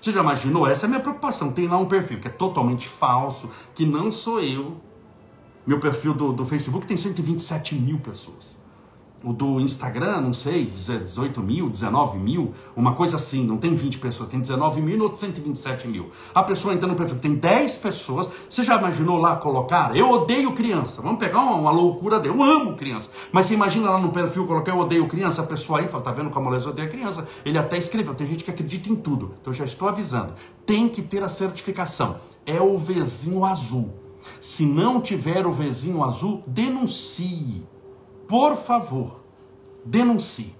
Você 0.00 0.12
já 0.12 0.20
imaginou? 0.20 0.66
Essa 0.66 0.84
é 0.84 0.86
a 0.86 0.88
minha 0.88 1.00
preocupação. 1.00 1.52
Tem 1.52 1.68
lá 1.68 1.76
um 1.76 1.86
perfil 1.86 2.20
que 2.20 2.28
é 2.28 2.30
totalmente 2.30 2.88
falso, 2.88 3.50
que 3.74 3.84
não 3.84 4.10
sou 4.10 4.40
eu. 4.40 4.80
Meu 5.66 5.78
perfil 5.78 6.14
do, 6.14 6.32
do 6.32 6.46
Facebook 6.46 6.86
tem 6.86 6.96
127 6.96 7.74
mil 7.74 7.98
pessoas. 7.98 8.59
O 9.22 9.34
do 9.34 9.60
Instagram, 9.60 10.22
não 10.22 10.32
sei, 10.32 10.64
18 10.64 11.42
mil, 11.42 11.68
19 11.68 12.16
mil, 12.18 12.54
uma 12.74 12.94
coisa 12.94 13.16
assim, 13.16 13.44
não 13.44 13.58
tem 13.58 13.76
20 13.76 13.98
pessoas, 13.98 14.30
tem 14.30 14.40
19 14.40 14.80
mil 14.80 14.96
e 14.96 15.00
outro 15.02 15.20
127 15.20 15.86
mil. 15.88 16.10
A 16.34 16.42
pessoa 16.42 16.72
entra 16.72 16.86
no 16.86 16.94
perfil, 16.94 17.18
tem 17.18 17.34
10 17.34 17.76
pessoas, 17.76 18.28
você 18.48 18.64
já 18.64 18.78
imaginou 18.78 19.18
lá 19.18 19.36
colocar? 19.36 19.94
Eu 19.94 20.10
odeio 20.10 20.52
criança, 20.52 21.02
vamos 21.02 21.18
pegar 21.18 21.40
uma, 21.40 21.56
uma 21.56 21.70
loucura 21.70 22.18
dele, 22.18 22.34
eu 22.34 22.42
amo 22.42 22.76
criança. 22.76 23.10
Mas 23.30 23.44
você 23.44 23.52
imagina 23.52 23.90
lá 23.90 23.98
no 23.98 24.10
perfil 24.10 24.46
colocar 24.46 24.72
eu 24.72 24.78
odeio 24.78 25.06
criança, 25.06 25.42
a 25.42 25.46
pessoa 25.46 25.80
aí 25.80 25.88
fala, 25.88 26.02
tá 26.02 26.12
vendo 26.12 26.30
como 26.30 26.48
a 26.48 26.52
mulher 26.52 26.66
odeia 26.66 26.88
criança? 26.88 27.28
Ele 27.44 27.58
até 27.58 27.76
escreveu, 27.76 28.14
tem 28.14 28.26
gente 28.26 28.42
que 28.42 28.50
acredita 28.50 28.88
em 28.88 28.96
tudo, 28.96 29.34
então 29.38 29.52
já 29.52 29.66
estou 29.66 29.86
avisando. 29.86 30.32
Tem 30.64 30.88
que 30.88 31.02
ter 31.02 31.22
a 31.22 31.28
certificação, 31.28 32.16
é 32.46 32.58
o 32.58 32.78
vizinho 32.78 33.44
azul. 33.44 33.92
Se 34.40 34.64
não 34.64 34.98
tiver 34.98 35.46
o 35.46 35.52
vizinho 35.52 36.02
azul, 36.02 36.42
denuncie 36.46 37.66
por 38.30 38.56
favor, 38.58 39.24
denuncie. 39.84 40.54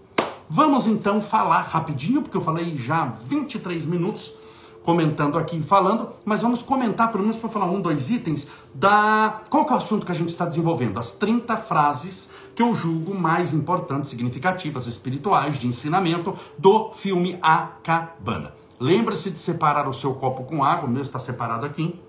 Vamos 0.48 0.88
então 0.88 1.20
falar 1.20 1.61
rapidinho, 1.61 2.20
porque 2.20 2.37
eu 2.37 2.40
falei 2.40 2.76
já 2.76 3.14
23 3.28 3.87
minutos 3.87 4.35
comentando 4.83 5.38
aqui 5.38 5.62
falando, 5.62 6.09
mas 6.24 6.42
vamos 6.42 6.62
comentar, 6.62 7.12
pelo 7.12 7.22
menos 7.22 7.38
para 7.38 7.48
falar 7.48 7.66
um, 7.66 7.80
dois 7.80 8.11
itens, 8.11 8.48
da. 8.74 9.42
Qual 9.48 9.64
é 9.68 9.70
o 9.70 9.76
assunto 9.76 10.04
que 10.04 10.11
a 10.11 10.14
gente 10.16 10.30
está 10.30 10.46
desenvolvendo? 10.46 10.98
As 10.98 11.12
30 11.12 11.56
frases 11.59 12.28
que 12.56 12.62
eu 12.62 12.74
julgo 12.74 13.14
mais 13.14 13.54
importantes, 13.54 14.11
significativas, 14.11 14.88
espirituais, 14.88 15.56
de 15.56 15.68
ensinamento 15.68 16.35
do 16.59 16.92
filme 16.94 17.38
A 17.40 17.68
Cabana. 17.85 18.52
Lembre-se 18.80 19.30
de 19.30 19.38
separar 19.38 19.88
o 19.88 19.94
seu 19.94 20.14
copo 20.14 20.42
com 20.42 20.64
água, 20.64 20.88
o 20.88 20.90
meu 20.90 21.02
está 21.02 21.20
separado 21.20 21.64
aqui 21.64 22.00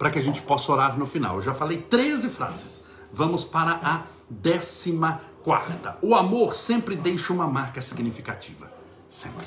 para 0.00 0.10
que 0.10 0.18
a 0.18 0.22
gente 0.22 0.40
possa 0.40 0.72
orar 0.72 0.98
no 0.98 1.06
final. 1.06 1.36
Eu 1.36 1.42
já 1.42 1.52
falei 1.52 1.76
13 1.76 2.30
frases. 2.30 2.82
Vamos 3.12 3.44
para 3.44 3.72
a 3.72 4.06
décima 4.30 5.20
quarta. 5.42 5.98
O 6.00 6.14
amor 6.14 6.54
sempre 6.54 6.96
deixa 6.96 7.34
uma 7.34 7.46
marca 7.46 7.82
significativa. 7.82 8.72
Sempre. 9.10 9.46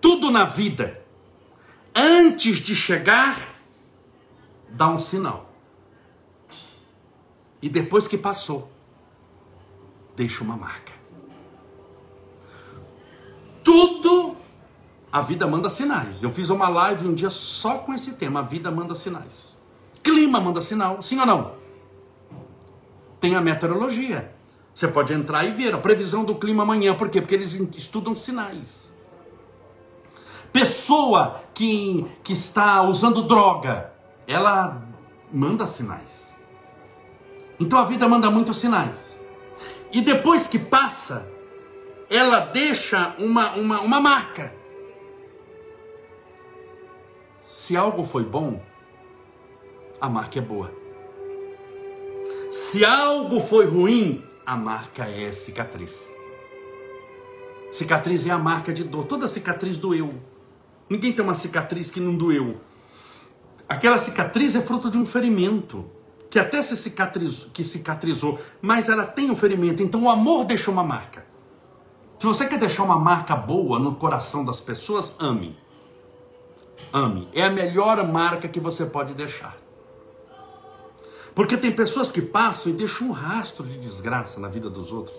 Tudo 0.00 0.30
na 0.30 0.46
vida, 0.46 1.04
antes 1.94 2.56
de 2.56 2.74
chegar, 2.74 3.38
dá 4.66 4.88
um 4.88 4.98
sinal. 4.98 5.52
E 7.60 7.68
depois 7.68 8.08
que 8.08 8.16
passou, 8.16 8.72
deixa 10.16 10.42
uma 10.42 10.56
marca. 10.56 10.92
Tudo 13.62 14.38
a 15.12 15.20
vida 15.20 15.46
manda 15.46 15.68
sinais. 15.68 16.22
Eu 16.22 16.30
fiz 16.30 16.48
uma 16.48 16.68
live 16.68 17.06
um 17.06 17.14
dia 17.14 17.28
só 17.28 17.78
com 17.78 17.92
esse 17.92 18.12
tema: 18.12 18.40
a 18.40 18.42
vida 18.42 18.70
manda 18.70 18.96
sinais. 18.96 19.54
Clima 20.02 20.40
manda 20.40 20.62
sinal, 20.62 21.02
sim 21.02 21.18
ou 21.20 21.26
não? 21.26 21.52
Tem 23.20 23.36
a 23.36 23.40
meteorologia. 23.40 24.34
Você 24.74 24.88
pode 24.88 25.12
entrar 25.12 25.44
e 25.44 25.50
ver 25.50 25.74
a 25.74 25.78
previsão 25.78 26.24
do 26.24 26.34
clima 26.34 26.62
amanhã. 26.62 26.94
Por 26.94 27.10
quê? 27.10 27.20
Porque 27.20 27.34
eles 27.34 27.52
estudam 27.76 28.16
sinais. 28.16 28.90
Pessoa 30.50 31.42
que, 31.54 32.06
que 32.24 32.32
está 32.32 32.82
usando 32.82 33.22
droga, 33.22 33.92
ela 34.26 34.82
manda 35.32 35.66
sinais. 35.66 36.30
Então 37.60 37.78
a 37.78 37.84
vida 37.84 38.08
manda 38.08 38.30
muitos 38.30 38.56
sinais. 38.56 38.98
E 39.92 40.00
depois 40.00 40.46
que 40.46 40.58
passa, 40.58 41.28
ela 42.10 42.40
deixa 42.40 43.14
uma, 43.18 43.52
uma, 43.52 43.80
uma 43.80 44.00
marca. 44.00 44.61
Se 47.62 47.76
algo 47.76 48.04
foi 48.04 48.24
bom, 48.24 48.60
a 50.00 50.08
marca 50.08 50.36
é 50.36 50.42
boa. 50.42 50.72
Se 52.50 52.84
algo 52.84 53.38
foi 53.38 53.66
ruim, 53.66 54.20
a 54.44 54.56
marca 54.56 55.04
é 55.04 55.32
cicatriz. 55.32 56.10
Cicatriz 57.72 58.26
é 58.26 58.30
a 58.30 58.36
marca 58.36 58.72
de 58.72 58.82
dor. 58.82 59.06
Toda 59.06 59.28
cicatriz 59.28 59.76
doeu. 59.76 60.12
Ninguém 60.90 61.12
tem 61.12 61.24
uma 61.24 61.36
cicatriz 61.36 61.88
que 61.88 62.00
não 62.00 62.16
doeu. 62.16 62.60
Aquela 63.68 64.00
cicatriz 64.00 64.56
é 64.56 64.60
fruto 64.60 64.90
de 64.90 64.98
um 64.98 65.06
ferimento 65.06 65.88
que 66.28 66.40
até 66.40 66.60
se 66.62 66.76
cicatrizou, 66.76 67.48
que 67.50 67.62
cicatrizou, 67.62 68.40
mas 68.60 68.88
ela 68.88 69.06
tem 69.06 69.30
um 69.30 69.36
ferimento. 69.36 69.84
Então 69.84 70.02
o 70.02 70.10
amor 70.10 70.46
deixa 70.46 70.68
uma 70.68 70.82
marca. 70.82 71.24
Se 72.18 72.26
você 72.26 72.44
quer 72.44 72.58
deixar 72.58 72.82
uma 72.82 72.98
marca 72.98 73.36
boa 73.36 73.78
no 73.78 73.94
coração 73.94 74.44
das 74.44 74.60
pessoas, 74.60 75.14
ame 75.20 75.61
ame. 76.92 77.28
É 77.32 77.44
a 77.44 77.50
melhor 77.50 78.06
marca 78.06 78.48
que 78.48 78.60
você 78.60 78.86
pode 78.86 79.14
deixar. 79.14 79.56
Porque 81.34 81.56
tem 81.56 81.72
pessoas 81.72 82.12
que 82.12 82.20
passam 82.20 82.72
e 82.72 82.74
deixam 82.74 83.08
um 83.08 83.12
rastro 83.12 83.66
de 83.66 83.78
desgraça 83.78 84.38
na 84.38 84.48
vida 84.48 84.68
dos 84.68 84.92
outros. 84.92 85.16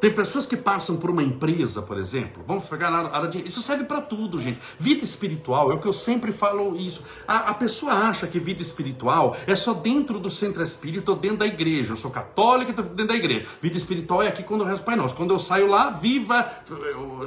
Tem 0.00 0.10
pessoas 0.10 0.46
que 0.46 0.56
passam 0.56 0.96
por 0.96 1.10
uma 1.10 1.22
empresa, 1.22 1.82
por 1.82 1.98
exemplo. 1.98 2.42
Vamos 2.46 2.64
pegar 2.64 2.90
na 2.90 3.14
área 3.14 3.28
de. 3.28 3.46
Isso 3.46 3.60
serve 3.60 3.84
para 3.84 4.00
tudo, 4.00 4.40
gente. 4.40 4.58
Vida 4.78 5.04
espiritual 5.04 5.70
é 5.70 5.74
o 5.74 5.78
que 5.78 5.86
eu 5.86 5.92
sempre 5.92 6.32
falo 6.32 6.74
isso. 6.74 7.04
A, 7.28 7.50
a, 7.50 7.54
pessoa 7.54 7.92
acha 7.92 8.26
que 8.26 8.40
vida 8.40 8.62
espiritual 8.62 9.36
é 9.46 9.54
só 9.54 9.74
dentro 9.74 10.18
do 10.18 10.30
centro 10.30 10.62
espírita 10.62 11.10
ou 11.10 11.18
dentro 11.18 11.38
da 11.38 11.46
igreja. 11.46 11.92
Eu 11.92 11.96
sou 11.96 12.10
católico 12.10 12.70
e 12.70 12.72
estou 12.72 12.86
dentro 12.86 13.08
da 13.08 13.14
igreja. 13.14 13.46
Vida 13.60 13.76
espiritual 13.76 14.22
é 14.22 14.28
aqui 14.28 14.42
quando 14.42 14.62
eu 14.62 14.66
rezo 14.66 14.82
Pai 14.82 14.96
Nosso. 14.96 15.14
Quando 15.14 15.34
eu 15.34 15.38
saio 15.38 15.66
lá, 15.66 15.90
viva, 15.90 16.50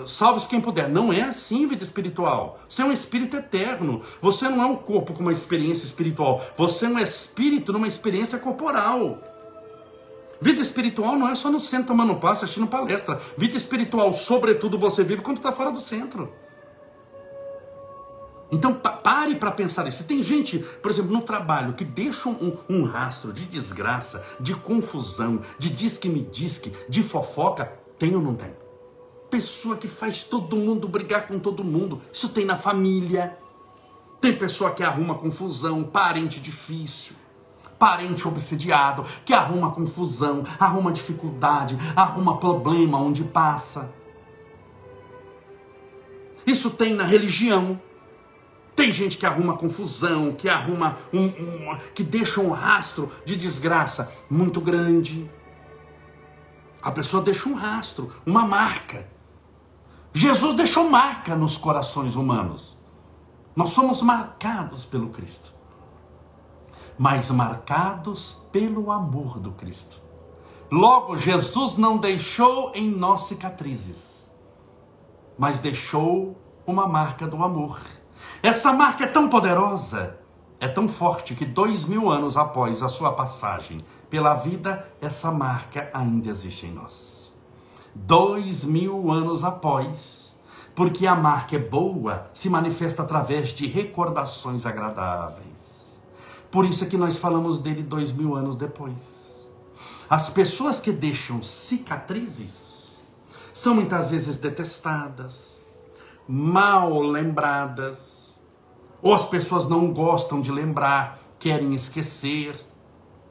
salve-se 0.07 0.47
quem 0.47 0.59
puder. 0.59 0.89
Não 0.89 1.13
é 1.13 1.21
assim 1.21 1.67
vida 1.67 1.83
espiritual. 1.83 2.59
Você 2.67 2.81
é 2.81 2.85
um 2.85 2.91
espírito 2.91 3.37
eterno. 3.37 4.01
Você 4.19 4.49
não 4.49 4.63
é 4.63 4.65
um 4.65 4.75
corpo 4.75 5.13
com 5.13 5.21
uma 5.21 5.31
experiência 5.31 5.85
espiritual. 5.85 6.43
Você 6.57 6.85
é 6.85 6.89
um 6.89 6.97
espírito 6.97 7.71
numa 7.71 7.87
experiência 7.87 8.39
corporal. 8.39 9.32
Vida 10.43 10.61
espiritual 10.61 11.15
não 11.15 11.29
é 11.29 11.35
só 11.35 11.49
no 11.49 11.59
centro 11.59 11.87
tomando 11.87 12.15
passo, 12.15 12.43
assistindo 12.43 12.67
palestra. 12.67 13.19
Vida 13.37 13.55
espiritual, 13.55 14.13
sobretudo, 14.13 14.77
você 14.77 15.01
vive 15.03 15.21
quando 15.21 15.37
está 15.37 15.53
fora 15.53 15.71
do 15.71 15.79
centro. 15.79 16.33
Então 18.51 18.73
pare 18.73 19.35
para 19.35 19.51
pensar 19.51 19.87
isso. 19.87 20.03
Tem 20.03 20.21
gente, 20.21 20.59
por 20.59 20.91
exemplo, 20.91 21.13
no 21.13 21.21
trabalho 21.21 21.73
que 21.73 21.85
deixa 21.85 22.27
um, 22.27 22.57
um 22.69 22.83
rastro 22.83 23.31
de 23.31 23.45
desgraça, 23.45 24.21
de 24.37 24.53
confusão, 24.53 25.39
de 25.57 25.69
diz 25.69 25.97
que 25.97 26.09
me 26.09 26.21
diz 26.21 26.57
que, 26.57 26.73
de 26.89 27.01
fofoca. 27.01 27.71
Tem 27.97 28.13
ou 28.13 28.21
não 28.21 28.35
tem? 28.35 28.53
pessoa 29.29 29.75
que 29.75 29.87
faz 29.87 30.23
todo 30.23 30.55
mundo 30.55 30.87
brigar 30.87 31.27
com 31.27 31.39
todo 31.39 31.63
mundo. 31.63 31.99
Isso 32.13 32.29
tem 32.29 32.45
na 32.45 32.55
família. 32.55 33.35
Tem 34.21 34.37
pessoa 34.37 34.69
que 34.69 34.83
arruma 34.83 35.15
confusão, 35.15 35.83
parente 35.83 36.39
difícil, 36.39 37.15
parente 37.83 38.25
obsediado, 38.25 39.03
que 39.25 39.33
arruma 39.33 39.69
confusão, 39.71 40.45
arruma 40.57 40.89
dificuldade, 40.89 41.77
arruma 41.93 42.37
problema 42.37 42.97
onde 42.97 43.25
passa. 43.25 43.93
Isso 46.47 46.69
tem 46.69 46.93
na 46.93 47.03
religião. 47.03 47.77
Tem 48.73 48.89
gente 48.93 49.17
que 49.17 49.25
arruma 49.25 49.57
confusão, 49.57 50.31
que 50.31 50.47
arruma 50.47 50.97
um, 51.11 51.25
um, 51.25 51.77
que 51.93 52.05
deixa 52.05 52.39
um 52.39 52.51
rastro 52.51 53.11
de 53.25 53.35
desgraça 53.35 54.09
muito 54.29 54.61
grande. 54.61 55.29
A 56.81 56.89
pessoa 56.89 57.21
deixa 57.21 57.49
um 57.49 57.53
rastro, 57.53 58.13
uma 58.25 58.47
marca. 58.47 59.11
Jesus 60.13 60.55
deixou 60.55 60.89
marca 60.89 61.35
nos 61.35 61.57
corações 61.57 62.15
humanos. 62.15 62.77
Nós 63.53 63.71
somos 63.71 64.01
marcados 64.01 64.85
pelo 64.85 65.09
Cristo, 65.09 65.52
mas 66.97 67.29
marcados 67.29 68.41
pelo 68.51 68.91
amor 68.91 69.39
do 69.39 69.51
Cristo. 69.51 70.01
Logo, 70.71 71.17
Jesus 71.17 71.77
não 71.77 71.97
deixou 71.97 72.71
em 72.73 72.89
nós 72.89 73.23
cicatrizes, 73.23 74.31
mas 75.37 75.59
deixou 75.59 76.37
uma 76.65 76.87
marca 76.87 77.27
do 77.27 77.43
amor. 77.43 77.79
Essa 78.41 78.73
marca 78.73 79.03
é 79.03 79.07
tão 79.07 79.29
poderosa, 79.29 80.19
é 80.59 80.67
tão 80.67 80.87
forte 80.87 81.35
que 81.35 81.45
dois 81.45 81.85
mil 81.85 82.09
anos 82.09 82.37
após 82.37 82.81
a 82.81 82.89
sua 82.89 83.13
passagem 83.13 83.83
pela 84.09 84.35
vida, 84.35 84.87
essa 85.01 85.31
marca 85.31 85.89
ainda 85.93 86.29
existe 86.29 86.67
em 86.67 86.71
nós. 86.71 87.33
Dois 87.95 88.63
mil 88.63 89.11
anos 89.11 89.43
após, 89.43 90.35
porque 90.75 91.07
a 91.07 91.15
marca 91.15 91.55
é 91.55 91.59
boa, 91.59 92.29
se 92.33 92.49
manifesta 92.49 93.01
através 93.01 93.49
de 93.49 93.65
recordações 93.65 94.65
agradáveis. 94.65 95.52
Por 96.53 96.65
isso 96.65 96.83
é 96.83 96.87
que 96.87 96.97
nós 96.97 97.17
falamos 97.17 97.57
dele 97.57 97.81
dois 97.81 98.11
mil 98.11 98.35
anos 98.35 98.55
depois. 98.55 99.33
As 100.07 100.29
pessoas 100.29 100.79
que 100.79 100.91
deixam 100.91 101.41
cicatrizes 101.41 102.91
são 103.55 103.73
muitas 103.73 104.07
vezes 104.07 104.37
detestadas, 104.37 105.59
mal 106.27 107.01
lembradas, 107.01 107.97
ou 109.01 109.15
as 109.15 109.25
pessoas 109.25 109.67
não 109.67 109.91
gostam 109.91 110.39
de 110.39 110.51
lembrar, 110.51 111.17
querem 111.39 111.73
esquecer, 111.73 112.63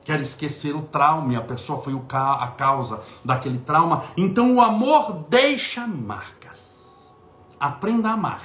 querem 0.04 0.24
esquecer 0.24 0.74
o 0.74 0.82
trauma, 0.82 1.32
e 1.32 1.36
a 1.36 1.42
pessoa 1.42 1.80
foi 1.80 1.94
a 2.10 2.48
causa 2.48 3.04
daquele 3.24 3.58
trauma. 3.58 4.02
Então 4.16 4.56
o 4.56 4.60
amor 4.60 5.26
deixa 5.28 5.86
marcas. 5.86 6.74
Aprenda 7.60 8.08
a 8.08 8.14
amar. 8.14 8.42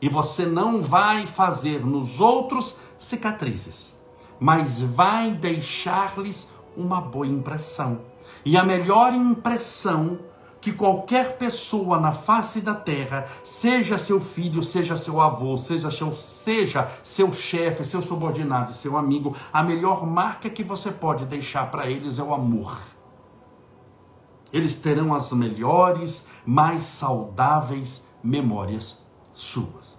E 0.00 0.08
você 0.08 0.46
não 0.46 0.80
vai 0.80 1.26
fazer 1.26 1.84
nos 1.84 2.20
outros 2.20 2.76
cicatrizes, 3.00 3.95
mas 4.38 4.80
vai 4.80 5.32
deixar-lhes 5.32 6.48
uma 6.76 7.00
boa 7.00 7.26
impressão. 7.26 8.00
E 8.44 8.56
a 8.56 8.64
melhor 8.64 9.12
impressão 9.12 10.18
que 10.60 10.72
qualquer 10.72 11.36
pessoa 11.38 12.00
na 12.00 12.12
face 12.12 12.60
da 12.60 12.74
terra, 12.74 13.28
seja 13.44 13.98
seu 13.98 14.20
filho, 14.20 14.62
seja 14.62 14.96
seu 14.96 15.20
avô, 15.20 15.56
seja 15.58 15.90
seu, 15.90 16.12
seja 16.14 16.90
seu 17.04 17.32
chefe, 17.32 17.84
seu 17.84 18.02
subordinado, 18.02 18.72
seu 18.72 18.96
amigo, 18.96 19.36
a 19.52 19.62
melhor 19.62 20.04
marca 20.04 20.50
que 20.50 20.64
você 20.64 20.90
pode 20.90 21.24
deixar 21.24 21.70
para 21.70 21.86
eles 21.86 22.18
é 22.18 22.22
o 22.22 22.34
amor. 22.34 22.76
Eles 24.52 24.74
terão 24.76 25.14
as 25.14 25.30
melhores, 25.32 26.26
mais 26.44 26.84
saudáveis 26.84 28.06
memórias 28.22 28.98
suas. 29.32 29.96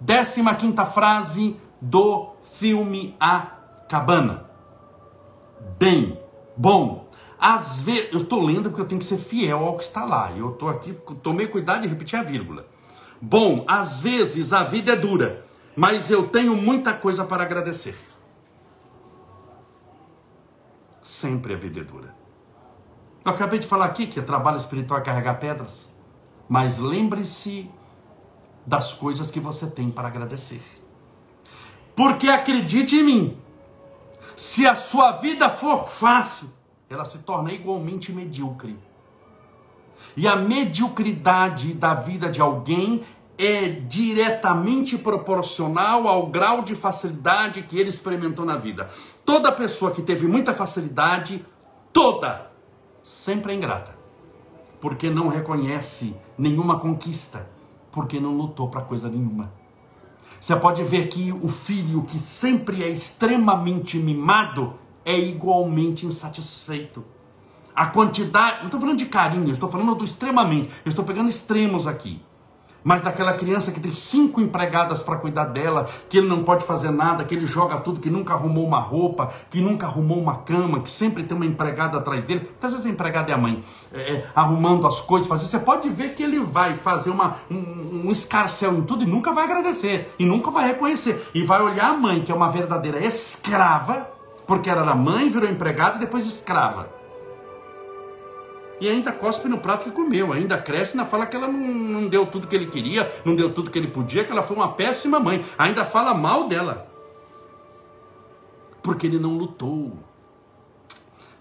Décima 0.00 0.54
quinta 0.54 0.86
frase 0.86 1.56
do 1.80 2.30
filme 2.54 3.14
A 3.20 3.55
Cabana. 3.88 4.44
Bem, 5.78 6.18
bom, 6.56 7.08
às 7.38 7.80
vezes, 7.80 8.12
eu 8.12 8.20
estou 8.20 8.42
lendo 8.42 8.70
porque 8.70 8.80
eu 8.80 8.86
tenho 8.86 9.00
que 9.00 9.06
ser 9.06 9.18
fiel 9.18 9.64
ao 9.64 9.76
que 9.76 9.84
está 9.84 10.04
lá. 10.04 10.32
Eu 10.32 10.52
estou 10.52 10.68
aqui, 10.68 10.92
tomei 11.22 11.46
cuidado 11.46 11.82
de 11.82 11.88
repetir 11.88 12.18
a 12.18 12.22
vírgula. 12.22 12.66
Bom, 13.20 13.64
às 13.68 14.00
vezes 14.00 14.52
a 14.52 14.64
vida 14.64 14.92
é 14.92 14.96
dura, 14.96 15.46
mas 15.74 16.10
eu 16.10 16.28
tenho 16.28 16.54
muita 16.54 16.94
coisa 16.94 17.24
para 17.24 17.42
agradecer. 17.42 17.96
Sempre 21.02 21.54
a 21.54 21.56
vida 21.56 21.80
é 21.80 21.84
dura. 21.84 22.14
Eu 23.24 23.32
acabei 23.32 23.58
de 23.58 23.66
falar 23.66 23.86
aqui 23.86 24.06
que 24.06 24.20
trabalho 24.22 24.58
espiritual 24.58 25.00
é 25.00 25.02
carregar 25.02 25.34
pedras, 25.40 25.88
mas 26.48 26.78
lembre-se 26.78 27.70
das 28.64 28.92
coisas 28.92 29.30
que 29.30 29.40
você 29.40 29.66
tem 29.66 29.90
para 29.90 30.08
agradecer. 30.08 30.62
Porque 31.94 32.28
acredite 32.28 32.96
em 32.96 33.02
mim, 33.02 33.38
se 34.36 34.66
a 34.66 34.74
sua 34.74 35.12
vida 35.12 35.48
for 35.48 35.88
fácil, 35.88 36.48
ela 36.90 37.04
se 37.04 37.18
torna 37.18 37.52
igualmente 37.52 38.12
medíocre. 38.12 38.78
E 40.16 40.28
a 40.28 40.36
mediocridade 40.36 41.72
da 41.72 41.94
vida 41.94 42.28
de 42.28 42.40
alguém 42.40 43.02
é 43.38 43.68
diretamente 43.68 44.96
proporcional 44.96 46.06
ao 46.06 46.26
grau 46.26 46.62
de 46.62 46.74
facilidade 46.74 47.62
que 47.62 47.78
ele 47.78 47.90
experimentou 47.90 48.44
na 48.44 48.56
vida. 48.56 48.90
Toda 49.24 49.52
pessoa 49.52 49.90
que 49.90 50.02
teve 50.02 50.26
muita 50.26 50.54
facilidade, 50.54 51.44
toda, 51.92 52.50
sempre 53.02 53.52
é 53.52 53.56
ingrata. 53.56 53.96
Porque 54.80 55.10
não 55.10 55.28
reconhece 55.28 56.14
nenhuma 56.36 56.78
conquista, 56.78 57.48
porque 57.90 58.20
não 58.20 58.36
lutou 58.36 58.68
para 58.68 58.82
coisa 58.82 59.08
nenhuma. 59.08 59.52
Você 60.40 60.54
pode 60.56 60.82
ver 60.82 61.08
que 61.08 61.32
o 61.32 61.48
filho 61.48 62.02
que 62.02 62.18
sempre 62.18 62.82
é 62.82 62.88
extremamente 62.88 63.98
mimado, 63.98 64.74
é 65.04 65.18
igualmente 65.18 66.04
insatisfeito. 66.04 67.04
A 67.74 67.86
quantidade, 67.86 68.58
não 68.58 68.66
estou 68.66 68.80
falando 68.80 68.98
de 68.98 69.06
carinho, 69.06 69.52
estou 69.52 69.68
falando 69.68 69.94
do 69.94 70.04
extremamente, 70.04 70.70
eu 70.84 70.88
estou 70.88 71.04
pegando 71.04 71.28
extremos 71.28 71.86
aqui. 71.86 72.20
Mas 72.86 73.00
daquela 73.00 73.32
criança 73.32 73.72
que 73.72 73.80
tem 73.80 73.90
cinco 73.90 74.40
empregadas 74.40 75.02
para 75.02 75.16
cuidar 75.16 75.46
dela, 75.46 75.88
que 76.08 76.18
ele 76.18 76.28
não 76.28 76.44
pode 76.44 76.64
fazer 76.64 76.92
nada, 76.92 77.24
que 77.24 77.34
ele 77.34 77.44
joga 77.44 77.78
tudo, 77.80 77.98
que 77.98 78.08
nunca 78.08 78.34
arrumou 78.34 78.64
uma 78.64 78.78
roupa, 78.78 79.32
que 79.50 79.60
nunca 79.60 79.88
arrumou 79.88 80.20
uma 80.20 80.36
cama, 80.36 80.78
que 80.78 80.88
sempre 80.88 81.24
tem 81.24 81.36
uma 81.36 81.44
empregada 81.44 81.98
atrás 81.98 82.22
dele. 82.22 82.48
Às 82.62 82.70
vezes 82.70 82.86
a 82.86 82.88
empregada 82.88 83.32
é 83.32 83.34
a 83.34 83.36
mãe, 83.36 83.60
é, 83.92 83.98
é, 83.98 84.26
arrumando 84.32 84.86
as 84.86 85.00
coisas, 85.00 85.26
fazendo. 85.26 85.48
Você 85.48 85.58
pode 85.58 85.88
ver 85.88 86.14
que 86.14 86.22
ele 86.22 86.38
vai 86.38 86.74
fazer 86.74 87.10
uma, 87.10 87.38
um, 87.50 88.02
um 88.04 88.12
escarcel 88.12 88.72
em 88.74 88.82
tudo 88.82 89.02
e 89.02 89.06
nunca 89.08 89.32
vai 89.32 89.46
agradecer, 89.46 90.14
e 90.16 90.24
nunca 90.24 90.52
vai 90.52 90.68
reconhecer. 90.68 91.28
E 91.34 91.42
vai 91.42 91.60
olhar 91.60 91.90
a 91.90 91.94
mãe, 91.94 92.22
que 92.22 92.30
é 92.30 92.34
uma 92.36 92.52
verdadeira 92.52 93.04
escrava, 93.04 94.08
porque 94.46 94.70
ela 94.70 94.82
era 94.82 94.94
mãe, 94.94 95.28
virou 95.28 95.50
empregada 95.50 95.96
e 95.96 95.98
depois 95.98 96.24
escrava. 96.24 96.95
E 98.80 98.88
ainda 98.88 99.12
cospe 99.12 99.48
no 99.48 99.58
prato 99.58 99.84
que 99.84 99.90
comeu, 99.90 100.32
ainda 100.32 100.58
cresce 100.58 100.92
ainda 100.92 101.06
fala 101.06 101.26
que 101.26 101.34
ela 101.34 101.48
não, 101.48 101.58
não 101.58 102.08
deu 102.08 102.26
tudo 102.26 102.46
que 102.46 102.54
ele 102.54 102.66
queria, 102.66 103.10
não 103.24 103.34
deu 103.34 103.52
tudo 103.52 103.70
que 103.70 103.78
ele 103.78 103.88
podia, 103.88 104.24
que 104.24 104.32
ela 104.32 104.42
foi 104.42 104.56
uma 104.56 104.72
péssima 104.72 105.18
mãe. 105.18 105.44
Ainda 105.56 105.84
fala 105.84 106.12
mal 106.12 106.48
dela. 106.48 106.90
Porque 108.82 109.06
ele 109.06 109.18
não 109.18 109.36
lutou. 109.36 109.98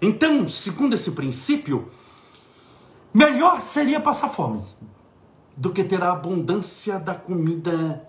Então, 0.02 0.48
segundo 0.48 0.96
esse 0.96 1.12
princípio, 1.12 1.90
melhor 3.14 3.62
seria 3.62 4.00
passar 4.00 4.30
fome 4.30 4.64
do 5.56 5.72
que 5.72 5.84
ter 5.84 6.02
a 6.02 6.12
abundância 6.12 7.00
da 7.00 7.16
comida. 7.16 8.08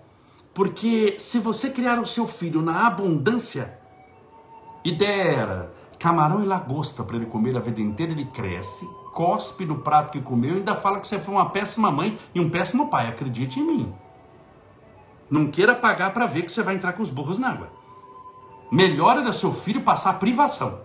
Porque 0.53 1.17
se 1.19 1.39
você 1.39 1.69
criar 1.69 1.99
o 1.99 2.05
seu 2.05 2.27
filho 2.27 2.61
na 2.61 2.87
abundância, 2.87 3.77
e 4.87 4.91
der 4.93 5.69
camarão 5.99 6.41
e 6.41 6.45
lagosta 6.45 7.03
para 7.03 7.17
ele 7.17 7.25
comer 7.25 7.57
a 7.57 7.59
vida 7.59 7.81
inteira, 7.81 8.13
ele 8.13 8.25
cresce, 8.25 8.87
cospe 9.17 9.65
no 9.65 9.79
prato 9.79 10.11
que 10.11 10.21
comeu 10.21 10.51
e 10.51 10.57
ainda 10.57 10.75
fala 10.75 10.99
que 10.99 11.07
você 11.07 11.17
foi 11.17 11.33
uma 11.33 11.49
péssima 11.49 11.89
mãe 11.89 12.19
e 12.35 12.39
um 12.39 12.51
péssimo 12.51 12.87
pai. 12.87 13.07
Acredite 13.07 13.59
em 13.59 13.65
mim. 13.65 13.95
Não 15.27 15.47
queira 15.47 15.73
pagar 15.73 16.13
para 16.13 16.27
ver 16.27 16.43
que 16.43 16.51
você 16.51 16.61
vai 16.61 16.75
entrar 16.75 16.93
com 16.93 17.01
os 17.01 17.09
burros 17.09 17.39
na 17.39 17.49
água. 17.49 17.71
Melhor 18.71 19.17
era 19.17 19.33
seu 19.33 19.51
filho 19.51 19.81
passar 19.81 20.19
privação. 20.19 20.81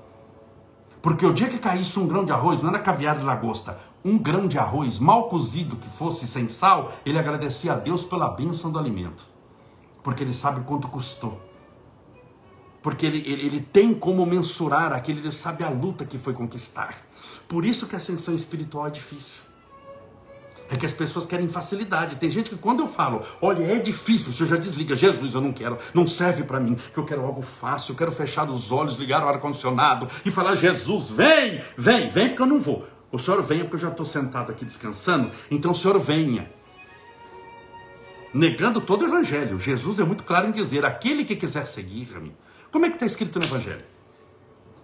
Porque 1.02 1.26
o 1.26 1.34
dia 1.34 1.46
que 1.46 1.58
caísse 1.58 1.98
um 1.98 2.06
grão 2.06 2.24
de 2.24 2.32
arroz, 2.32 2.62
não 2.62 2.70
era 2.70 2.78
caviar 2.78 3.18
de 3.18 3.24
lagosta, 3.24 3.78
um 4.02 4.16
grão 4.16 4.48
de 4.48 4.58
arroz 4.58 4.98
mal 4.98 5.28
cozido 5.28 5.76
que 5.76 5.90
fosse 5.90 6.26
sem 6.26 6.48
sal, 6.48 6.90
ele 7.04 7.18
agradecia 7.18 7.74
a 7.74 7.76
Deus 7.76 8.02
pela 8.02 8.30
bênção 8.30 8.70
do 8.70 8.78
alimento. 8.78 9.26
Porque 10.02 10.24
ele 10.24 10.32
sabe 10.32 10.62
quanto 10.64 10.88
custou 10.88 11.38
porque 12.82 13.06
ele, 13.06 13.18
ele, 13.18 13.46
ele, 13.46 13.60
tem 13.60 13.94
como 13.94 14.26
mensurar 14.26 14.92
aquilo, 14.92 15.20
ele 15.20 15.30
sabe 15.30 15.62
a 15.62 15.70
luta 15.70 16.04
que 16.04 16.18
foi 16.18 16.34
conquistar. 16.34 16.96
Por 17.52 17.66
isso 17.66 17.86
que 17.86 17.94
a 17.94 17.98
ascensão 17.98 18.34
espiritual 18.34 18.86
é 18.86 18.90
difícil. 18.90 19.42
É 20.70 20.76
que 20.76 20.86
as 20.86 20.92
pessoas 20.94 21.26
querem 21.26 21.50
facilidade. 21.50 22.16
Tem 22.16 22.30
gente 22.30 22.48
que 22.48 22.56
quando 22.56 22.80
eu 22.80 22.88
falo, 22.88 23.22
olha, 23.42 23.62
é 23.64 23.78
difícil, 23.78 24.32
você 24.32 24.46
já 24.46 24.56
desliga, 24.56 24.96
Jesus, 24.96 25.34
eu 25.34 25.40
não 25.42 25.52
quero, 25.52 25.76
não 25.92 26.06
serve 26.06 26.44
para 26.44 26.58
mim, 26.58 26.78
que 26.94 26.98
eu 26.98 27.04
quero 27.04 27.22
algo 27.22 27.42
fácil, 27.42 27.92
eu 27.92 27.96
quero 27.98 28.10
fechar 28.10 28.48
os 28.48 28.72
olhos, 28.72 28.96
ligar 28.96 29.22
o 29.22 29.28
ar-condicionado 29.28 30.08
e 30.24 30.30
falar, 30.30 30.54
Jesus, 30.54 31.10
vem, 31.10 31.60
vem, 31.76 32.10
vem, 32.10 32.28
porque 32.28 32.40
eu 32.40 32.46
não 32.46 32.58
vou. 32.58 32.88
O 33.12 33.18
senhor 33.18 33.42
venha, 33.42 33.64
porque 33.64 33.76
eu 33.76 33.80
já 33.80 33.88
estou 33.90 34.06
sentado 34.06 34.50
aqui 34.50 34.64
descansando. 34.64 35.30
Então 35.50 35.72
o 35.72 35.74
senhor 35.74 36.00
venha. 36.00 36.50
Negando 38.32 38.80
todo 38.80 39.02
o 39.02 39.08
evangelho. 39.08 39.60
Jesus 39.60 40.00
é 40.00 40.04
muito 40.04 40.24
claro 40.24 40.48
em 40.48 40.52
dizer: 40.52 40.86
aquele 40.86 41.22
que 41.22 41.36
quiser 41.36 41.66
seguir-me. 41.66 42.34
Como 42.70 42.86
é 42.86 42.88
que 42.88 42.94
está 42.94 43.04
escrito 43.04 43.38
no 43.38 43.44
evangelho? 43.44 43.91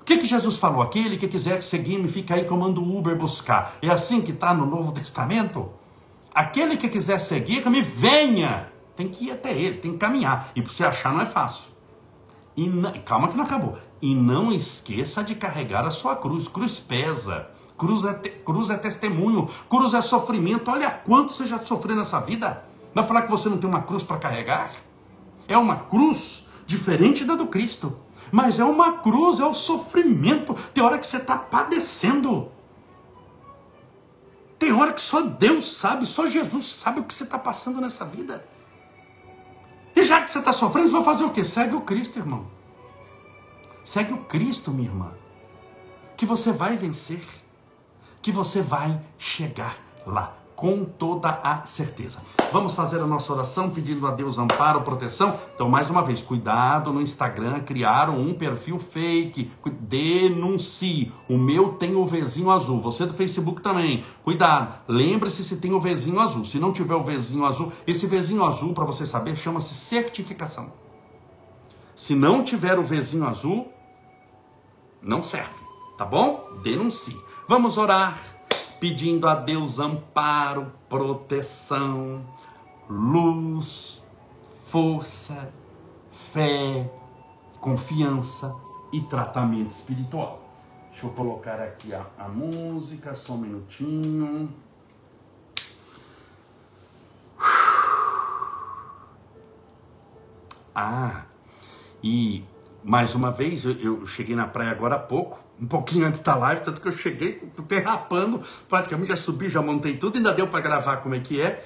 Que, 0.09 0.17
que 0.17 0.27
Jesus 0.27 0.57
falou? 0.57 0.81
Aquele 0.81 1.19
que 1.19 1.29
quiser 1.29 1.63
seguir-me, 1.63 2.09
fica 2.09 2.35
aí 2.35 2.47
comando 2.47 2.83
o 2.83 2.97
Uber 2.97 3.15
buscar. 3.15 3.75
É 3.83 3.91
assim 3.91 4.23
que 4.23 4.31
está 4.31 4.55
no 4.55 4.65
Novo 4.65 4.91
Testamento? 4.91 5.69
Aquele 6.35 6.79
que 6.79 6.89
quiser 6.89 7.19
seguir-me, 7.19 7.83
venha. 7.83 8.73
Tem 8.97 9.07
que 9.07 9.27
ir 9.27 9.33
até 9.33 9.53
ele, 9.53 9.77
tem 9.77 9.93
que 9.93 9.99
caminhar. 9.99 10.51
E 10.57 10.63
para 10.63 10.73
você 10.73 10.83
achar 10.83 11.13
não 11.13 11.21
é 11.21 11.27
fácil. 11.27 11.65
E 12.57 12.67
calma 13.01 13.29
que 13.29 13.37
não 13.37 13.45
acabou. 13.45 13.77
E 14.01 14.15
não 14.15 14.51
esqueça 14.51 15.23
de 15.23 15.35
carregar 15.35 15.87
a 15.87 15.91
sua 15.91 16.17
cruz. 16.17 16.49
Cruz 16.49 16.79
pesa. 16.79 17.51
Cruz 17.77 18.03
é, 18.03 18.15
te, 18.15 18.31
cruz 18.31 18.71
é 18.71 18.79
testemunho. 18.79 19.47
Cruz 19.69 19.93
é 19.93 20.01
sofrimento. 20.01 20.71
Olha 20.71 20.91
quanto 20.91 21.35
você 21.35 21.47
já 21.47 21.59
sofreu 21.59 21.95
nessa 21.95 22.19
vida. 22.21 22.65
Vai 22.95 23.07
falar 23.07 23.23
que 23.23 23.31
você 23.31 23.51
não 23.51 23.59
tem 23.59 23.69
uma 23.69 23.83
cruz 23.83 24.03
para 24.03 24.17
carregar? 24.17 24.71
É 25.47 25.59
uma 25.59 25.77
cruz 25.77 26.47
diferente 26.67 27.27
da 27.27 27.35
do 27.35 27.49
Cristo. 27.49 28.08
Mas 28.31 28.59
é 28.59 28.65
uma 28.65 28.99
cruz, 28.99 29.41
é 29.41 29.45
o 29.45 29.55
sofrimento. 29.55 30.55
Tem 30.75 30.83
hora 30.83 30.99
que 30.99 31.07
você 31.07 31.17
está 31.17 31.37
padecendo. 31.37 32.51
Tem 34.59 34.73
hora 34.73 34.93
que 34.93 35.01
só 35.01 35.23
Deus 35.23 35.77
sabe, 35.77 36.07
só 36.07 36.27
Jesus 36.27 36.67
sabe 36.67 37.01
o 37.01 37.05
que 37.05 37.15
você 37.15 37.25
está 37.25 37.39
passando 37.39 37.81
nessa 37.81 38.05
vida. 38.05 38.45
E 39.95 40.05
já 40.05 40.23
que 40.23 40.31
você 40.31 40.39
está 40.39 40.53
sofrendo, 40.53 40.89
você 40.89 40.95
vai 40.95 41.05
fazer 41.05 41.25
o 41.25 41.31
quê? 41.31 41.45
Segue 41.45 41.75
o 41.75 41.81
Cristo, 41.81 42.19
irmão. 42.19 42.47
Segue 43.85 44.13
o 44.13 44.25
Cristo, 44.25 44.71
minha 44.71 44.89
irmã. 44.89 45.13
Que 46.17 46.27
você 46.27 46.53
vai 46.53 46.77
vencer. 46.77 47.23
Que 48.21 48.33
você 48.33 48.61
vai 48.61 49.01
chegar 49.19 49.77
lá 50.05 50.38
com 50.59 50.85
toda 50.85 51.29
a 51.45 51.65
certeza. 51.67 52.19
Vamos 52.53 52.73
fazer 52.73 53.01
a 53.01 53.07
nossa 53.07 53.33
oração 53.33 53.71
pedindo 53.71 54.05
a 54.09 54.11
Deus 54.11 54.39
amparo, 54.39 54.81
proteção. 54.81 55.39
Então, 55.55 55.69
mais 55.69 55.89
uma 55.89 56.03
vez, 56.03 56.21
cuidado 56.21 56.93
no 56.93 57.01
Instagram, 57.01 57.61
criaram 57.61 58.19
um 58.19 58.35
perfil 58.35 58.77
fake. 58.77 59.53
Denuncie. 59.79 61.13
O 61.29 61.39
meu 61.39 61.75
tem 61.75 61.95
o 61.95 62.05
Vzinho 62.05 62.51
azul. 62.51 62.81
Você 62.81 63.07
do 63.07 63.15
Facebook 63.15 63.63
também. 63.63 64.05
Cuidado. 64.25 64.81
Lembre-se 64.89 65.45
se 65.45 65.59
tem 65.59 65.73
o 65.73 65.81
Vzinho 65.81 66.19
azul. 66.19 66.45
Se 66.45 66.59
não 66.59 66.73
tiver 66.73 66.97
o 66.97 67.05
Vzinho 67.05 67.45
azul, 67.45 67.73
esse 67.87 68.09
Vzinho 68.09 68.43
azul, 68.43 68.75
para 68.75 68.85
você 68.85 69.07
saber, 69.07 69.37
chama-se 69.37 69.73
certificação. 69.73 70.73
Se 71.95 72.17
não 72.17 72.43
tiver 72.43 72.77
o 72.81 72.83
Vzinho 72.83 73.29
azul, 73.29 73.73
não 75.01 75.23
serve. 75.23 75.55
Tá 75.97 76.05
bom? 76.05 76.51
Denuncie. 76.65 77.17
Vamos 77.47 77.79
orar 77.79 78.19
pedindo 78.81 79.29
a 79.29 79.35
Deus 79.35 79.79
amparo, 79.79 80.73
proteção, 80.89 82.25
luz, 82.89 84.03
força, 84.67 85.53
fé, 86.33 86.91
confiança 87.61 88.55
e 88.93 89.01
tratamento 89.01 89.71
espiritual. 89.71 90.43
Deixa 90.91 91.07
eu 91.07 91.11
colocar 91.11 91.61
aqui 91.61 91.95
a, 91.95 92.07
a 92.19 92.29
música, 92.29 93.15
só 93.15 93.35
um 93.35 93.39
minutinho. 93.39 94.53
Ah, 100.75 101.25
e 102.03 102.45
mais 102.85 103.15
uma 103.15 103.33
vez, 103.33 103.65
eu, 103.65 103.73
eu 103.73 104.07
cheguei 104.07 104.37
na 104.37 104.47
praia 104.47 104.71
agora 104.71 104.95
há 104.95 104.99
pouco, 104.99 105.41
um 105.61 105.67
pouquinho 105.67 106.07
antes 106.07 106.21
da 106.21 106.35
live, 106.37 106.63
tanto 106.63 106.81
que 106.81 106.89
eu 106.89 106.93
cheguei 106.93 107.43
derrapando, 107.67 108.41
praticamente 108.69 109.11
já 109.11 109.17
subi, 109.17 109.49
já 109.49 109.61
montei 109.61 109.97
tudo, 109.97 110.17
ainda 110.17 110.33
deu 110.33 110.47
para 110.49 110.61
gravar 110.61 110.99
como 110.99 111.15
é 111.15 111.21
que 111.21 111.41
é. 111.41 111.65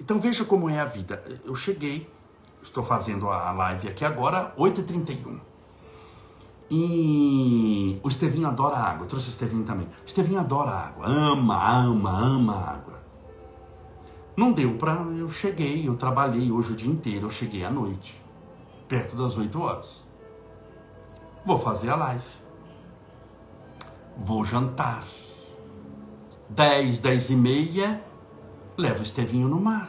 Então 0.00 0.18
veja 0.18 0.44
como 0.44 0.68
é 0.68 0.80
a 0.80 0.84
vida. 0.84 1.22
Eu 1.44 1.54
cheguei, 1.54 2.10
estou 2.62 2.82
fazendo 2.82 3.28
a 3.28 3.52
live 3.52 3.88
aqui 3.88 4.04
agora, 4.04 4.52
8h31. 4.58 5.40
E 6.70 8.00
o 8.02 8.08
Estevinho 8.08 8.48
adora 8.48 8.76
água, 8.76 9.04
eu 9.04 9.08
trouxe 9.08 9.28
o 9.28 9.30
Estevinho 9.30 9.64
também. 9.64 9.86
O 9.86 10.06
Estevinho 10.06 10.40
adora 10.40 10.70
água, 10.70 11.06
ama, 11.06 11.84
ama, 11.84 12.10
ama 12.10 12.56
água. 12.56 13.04
Não 14.36 14.50
deu 14.50 14.76
para. 14.76 14.94
Eu 15.16 15.30
cheguei, 15.30 15.86
eu 15.86 15.94
trabalhei 15.94 16.50
hoje 16.50 16.72
o 16.72 16.76
dia 16.76 16.90
inteiro, 16.90 17.26
eu 17.26 17.30
cheguei 17.30 17.64
à 17.64 17.70
noite, 17.70 18.20
perto 18.88 19.14
das 19.14 19.36
8 19.36 19.60
horas. 19.60 20.04
Vou 21.46 21.58
fazer 21.58 21.90
a 21.90 21.96
live 21.96 22.43
vou 24.16 24.44
jantar. 24.44 25.04
Dez, 26.48 26.98
dez 26.98 27.30
e 27.30 27.36
meia, 27.36 28.02
levo 28.76 29.02
Estevinho 29.02 29.48
no 29.48 29.60
mar. 29.60 29.88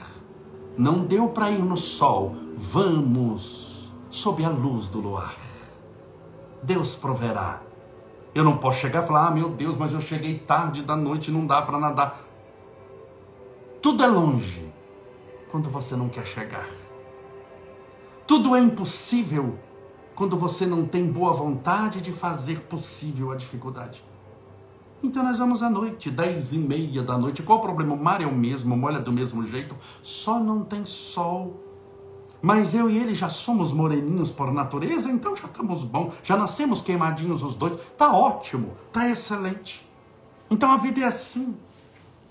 Não 0.77 1.05
deu 1.05 1.29
para 1.29 1.51
ir 1.51 1.63
no 1.63 1.77
sol, 1.77 2.35
vamos 2.55 3.91
sob 4.09 4.43
a 4.43 4.49
luz 4.49 4.87
do 4.87 4.99
luar. 4.99 5.35
Deus 6.61 6.95
proverá. 6.95 7.61
Eu 8.33 8.43
não 8.43 8.57
posso 8.57 8.79
chegar 8.79 9.03
e 9.03 9.07
falar, 9.07 9.27
ah, 9.27 9.31
meu 9.31 9.49
Deus, 9.49 9.77
mas 9.77 9.93
eu 9.93 10.01
cheguei 10.01 10.39
tarde 10.39 10.81
da 10.81 10.95
noite, 10.95 11.31
não 11.31 11.45
dá 11.45 11.61
para 11.61 11.79
nadar. 11.79 12.21
Tudo 13.81 14.03
é 14.03 14.07
longe 14.07 14.73
quando 15.51 15.69
você 15.69 15.95
não 15.95 16.09
quer 16.09 16.25
chegar. 16.25 16.67
Tudo 18.27 18.55
é 18.55 18.59
impossível 18.59 19.57
quando 20.15 20.37
você 20.37 20.65
não 20.65 20.85
tem 20.85 21.09
boa 21.09 21.33
vontade 21.33 22.01
de 22.01 22.11
fazer 22.11 22.61
possível 22.61 23.31
a 23.31 23.35
dificuldade. 23.35 24.03
Então 25.03 25.23
nós 25.23 25.37
vamos 25.37 25.61
à 25.61 25.69
noite, 25.69 26.09
dez 26.09 26.51
e 26.53 26.57
meia 26.57 27.03
da 27.03 27.17
noite. 27.17 27.43
Qual 27.43 27.59
o 27.59 27.61
problema? 27.61 27.93
O 27.93 28.03
mar 28.03 28.21
é 28.21 28.25
o 28.25 28.35
mesmo, 28.35 28.75
molha 28.75 28.99
do 28.99 29.11
mesmo 29.11 29.45
jeito, 29.45 29.75
só 30.01 30.39
não 30.39 30.63
tem 30.63 30.85
sol. 30.85 31.61
Mas 32.41 32.75
eu 32.75 32.89
e 32.89 32.97
ele 32.97 33.13
já 33.13 33.29
somos 33.29 33.73
moreninhos 33.73 34.31
por 34.31 34.51
natureza, 34.51 35.09
então 35.09 35.35
já 35.35 35.45
estamos 35.45 35.83
bom, 35.83 36.13
já 36.23 36.37
nascemos 36.37 36.81
queimadinhos 36.81 37.41
os 37.41 37.55
dois. 37.55 37.79
Tá 37.97 38.11
ótimo, 38.11 38.75
tá 38.91 39.09
excelente. 39.09 39.87
Então 40.49 40.71
a 40.71 40.77
vida 40.77 41.01
é 41.01 41.05
assim. 41.05 41.57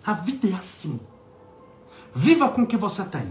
A 0.07 0.13
vida 0.13 0.49
é 0.49 0.55
assim. 0.55 1.01
Viva 2.15 2.49
com 2.49 2.63
o 2.63 2.67
que 2.67 2.77
você 2.77 3.03
tem. 3.05 3.27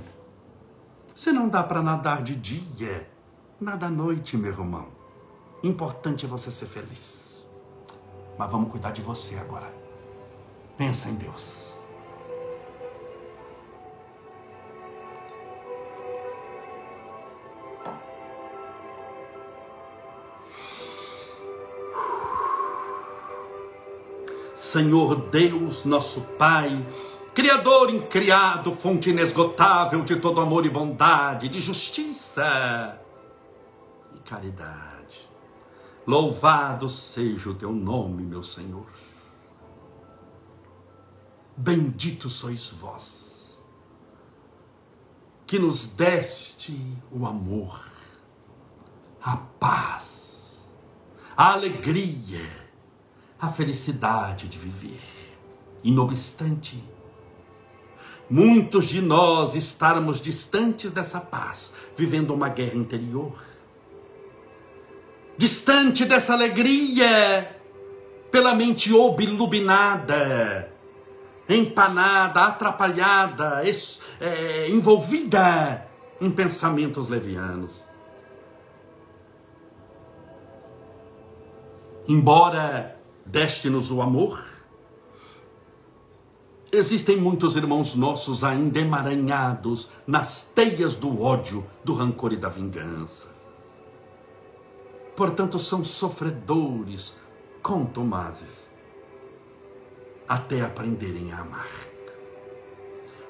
Se 1.15 1.31
não 1.31 1.47
dá 1.47 1.63
para 1.63 1.81
nadar 1.81 2.21
de 2.21 2.35
dia, 2.35 3.09
nada 3.61 3.85
à 3.85 3.89
noite, 3.89 4.35
meu 4.35 4.51
irmão. 4.51 4.87
Importante 5.63 6.25
é 6.25 6.27
você 6.27 6.51
ser 6.51 6.65
feliz. 6.65 7.22
Mas 8.37 8.51
vamos 8.51 8.71
cuidar 8.71 8.91
de 8.91 9.01
você 9.01 9.37
agora. 9.37 9.73
Pensa 10.77 11.09
em 11.09 11.15
Deus. 11.15 11.73
Senhor 24.55 25.15
Deus, 25.29 25.85
nosso 25.85 26.21
Pai, 26.21 26.83
Criador 27.33 27.89
incriado, 27.89 28.75
fonte 28.75 29.09
inesgotável 29.09 30.03
de 30.03 30.15
todo 30.17 30.39
amor 30.39 30.65
e 30.67 30.69
bondade, 30.69 31.49
de 31.49 31.59
justiça 31.59 32.99
e 34.15 34.19
caridade. 34.19 34.92
Louvado 36.05 36.89
seja 36.89 37.49
o 37.49 37.55
teu 37.55 37.71
nome, 37.71 38.23
meu 38.23 38.43
Senhor. 38.43 38.85
Bendito 41.55 42.29
sois 42.29 42.71
vós, 42.71 43.57
que 45.45 45.57
nos 45.57 45.85
deste 45.85 46.77
o 47.11 47.25
amor, 47.25 47.89
a 49.21 49.37
paz, 49.37 50.59
a 51.37 51.53
alegria, 51.53 52.67
a 53.39 53.49
felicidade 53.49 54.49
de 54.49 54.57
viver. 54.57 54.99
E 55.83 55.91
não 55.91 56.03
obstante, 56.03 56.83
muitos 58.29 58.85
de 58.85 58.99
nós 58.99 59.53
estarmos 59.53 60.19
distantes 60.19 60.91
dessa 60.91 61.21
paz, 61.21 61.73
vivendo 61.95 62.33
uma 62.33 62.49
guerra 62.49 62.75
interior 62.75 63.39
distante 65.37 66.05
dessa 66.05 66.33
alegria, 66.33 67.59
pela 68.31 68.55
mente 68.55 68.93
obnubilada, 68.93 70.71
empanada, 71.47 72.45
atrapalhada, 72.45 73.63
é, 74.19 74.69
envolvida 74.69 75.87
em 76.19 76.29
pensamentos 76.31 77.07
levianos. 77.09 77.83
Embora 82.07 82.97
deste-nos 83.25 83.89
o 83.89 84.01
amor, 84.01 84.43
existem 86.71 87.17
muitos 87.17 87.55
irmãos 87.55 87.95
nossos 87.95 88.43
ainda 88.43 88.79
emaranhados 88.79 89.89
nas 90.05 90.43
teias 90.43 90.95
do 90.95 91.21
ódio, 91.21 91.65
do 91.83 91.93
rancor 91.93 92.33
e 92.33 92.37
da 92.37 92.49
vingança 92.49 93.32
portanto 95.15 95.59
são 95.59 95.83
sofredores 95.83 97.15
contumazes. 97.61 98.71
até 100.27 100.61
aprenderem 100.61 101.31
a 101.33 101.39
amar. 101.39 101.69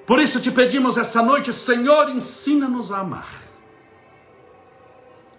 Por 0.05 0.19
isso 0.19 0.39
te 0.39 0.51
pedimos 0.51 0.95
essa 0.95 1.21
noite, 1.21 1.51
Senhor, 1.51 2.09
ensina-nos 2.09 2.91
a 2.91 2.99
amar. 2.99 3.41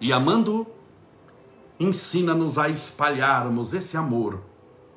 E 0.01 0.11
amando, 0.11 0.67
ensina-nos 1.79 2.57
a 2.57 2.67
espalharmos 2.67 3.73
esse 3.73 3.95
amor 3.95 4.43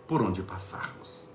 por 0.07 0.21
onde 0.21 0.43
passarmos. 0.43 1.29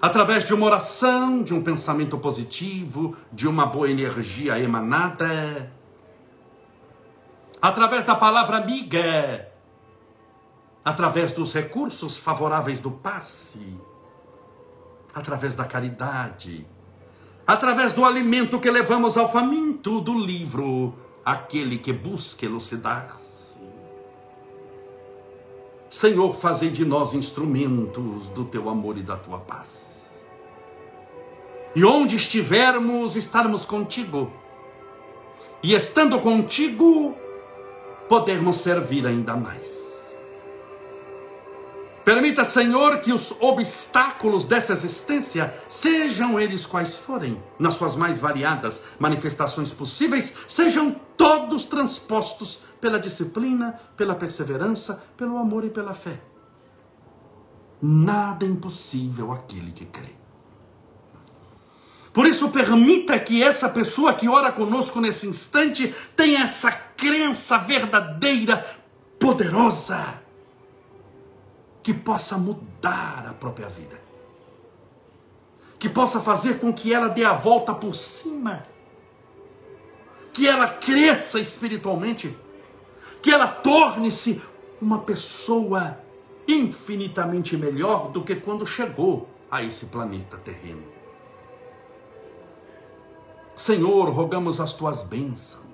Através 0.00 0.44
de 0.44 0.54
uma 0.54 0.66
oração, 0.66 1.42
de 1.42 1.52
um 1.52 1.62
pensamento 1.62 2.16
positivo, 2.18 3.16
de 3.32 3.48
uma 3.48 3.66
boa 3.66 3.90
energia 3.90 4.58
emanada, 4.58 5.72
através 7.66 8.04
da 8.04 8.14
palavra 8.14 8.58
amiga, 8.58 9.48
através 10.84 11.32
dos 11.32 11.52
recursos 11.52 12.16
favoráveis 12.16 12.78
do 12.78 12.92
passe, 12.92 13.76
através 15.12 15.56
da 15.56 15.64
caridade, 15.64 16.64
através 17.44 17.92
do 17.92 18.04
alimento 18.04 18.60
que 18.60 18.70
levamos 18.70 19.16
ao 19.16 19.32
faminto 19.32 20.00
do 20.00 20.16
livro, 20.16 20.94
aquele 21.24 21.76
que 21.78 21.92
busca 21.92 22.46
elucidar-se. 22.46 23.58
Senhor, 25.90 26.36
fazei 26.36 26.70
de 26.70 26.84
nós 26.84 27.14
instrumentos 27.14 28.28
do 28.28 28.44
teu 28.44 28.68
amor 28.68 28.96
e 28.96 29.02
da 29.02 29.16
tua 29.16 29.40
paz. 29.40 30.06
E 31.74 31.84
onde 31.84 32.14
estivermos, 32.14 33.16
estarmos 33.16 33.66
contigo. 33.66 34.32
E 35.64 35.74
estando 35.74 36.20
contigo, 36.20 37.25
podermos 38.08 38.56
servir 38.56 39.06
ainda 39.06 39.36
mais. 39.36 39.76
Permita, 42.06 42.44
Senhor, 42.44 43.00
que 43.00 43.12
os 43.12 43.32
obstáculos 43.40 44.44
dessa 44.44 44.74
existência, 44.74 45.52
sejam 45.68 46.38
eles 46.38 46.64
quais 46.64 46.96
forem, 46.96 47.42
nas 47.58 47.74
suas 47.74 47.96
mais 47.96 48.20
variadas 48.20 48.80
manifestações 48.96 49.72
possíveis, 49.72 50.32
sejam 50.46 50.94
todos 51.16 51.64
transpostos 51.64 52.60
pela 52.80 53.00
disciplina, 53.00 53.80
pela 53.96 54.14
perseverança, 54.14 55.02
pelo 55.16 55.36
amor 55.36 55.64
e 55.64 55.70
pela 55.70 55.94
fé. 55.94 56.20
Nada 57.82 58.46
é 58.46 58.48
impossível 58.48 59.32
aquele 59.32 59.72
que 59.72 59.84
crê. 59.84 60.14
Por 62.12 62.24
isso, 62.24 62.48
permita 62.50 63.18
que 63.18 63.42
essa 63.42 63.68
pessoa 63.68 64.14
que 64.14 64.28
ora 64.28 64.52
conosco 64.52 65.00
nesse 65.00 65.26
instante 65.26 65.92
tenha 66.14 66.44
essa 66.44 66.85
crença 66.96 67.58
verdadeira, 67.58 68.64
poderosa 69.18 70.22
que 71.82 71.94
possa 71.94 72.36
mudar 72.36 73.26
a 73.28 73.34
própria 73.34 73.68
vida. 73.68 74.00
Que 75.78 75.88
possa 75.88 76.20
fazer 76.20 76.58
com 76.58 76.72
que 76.72 76.92
ela 76.92 77.08
dê 77.08 77.24
a 77.24 77.34
volta 77.34 77.74
por 77.74 77.94
cima. 77.94 78.66
Que 80.32 80.48
ela 80.48 80.68
cresça 80.68 81.38
espiritualmente. 81.38 82.36
Que 83.22 83.30
ela 83.30 83.46
torne-se 83.46 84.42
uma 84.80 85.00
pessoa 85.00 86.00
infinitamente 86.48 87.56
melhor 87.56 88.10
do 88.10 88.22
que 88.22 88.34
quando 88.34 88.66
chegou 88.66 89.28
a 89.50 89.62
esse 89.62 89.86
planeta 89.86 90.36
terreno. 90.38 90.82
Senhor, 93.56 94.10
rogamos 94.10 94.60
as 94.60 94.72
tuas 94.72 95.02
bênçãos 95.02 95.65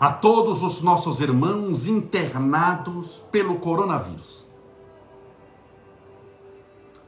a 0.00 0.12
todos 0.12 0.62
os 0.62 0.80
nossos 0.80 1.20
irmãos 1.20 1.86
internados 1.86 3.22
pelo 3.32 3.56
coronavírus. 3.56 4.46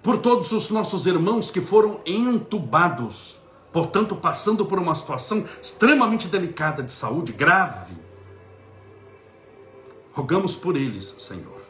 Por 0.03 0.19
todos 0.19 0.51
os 0.51 0.71
nossos 0.71 1.07
irmãos 1.07 1.51
que 1.51 1.61
foram 1.61 2.01
entubados, 2.05 3.39
portanto, 3.73 4.17
passando 4.17 4.67
por 4.67 4.79
uma 4.79 4.95
situação 4.95 5.45
extremamente 5.63 6.27
delicada 6.27 6.83
de 6.83 6.91
saúde, 6.91 7.33
grave. 7.33 7.95
Rogamos 10.13 10.57
por 10.57 10.77
eles, 10.77 11.15
Senhor. 11.19 11.61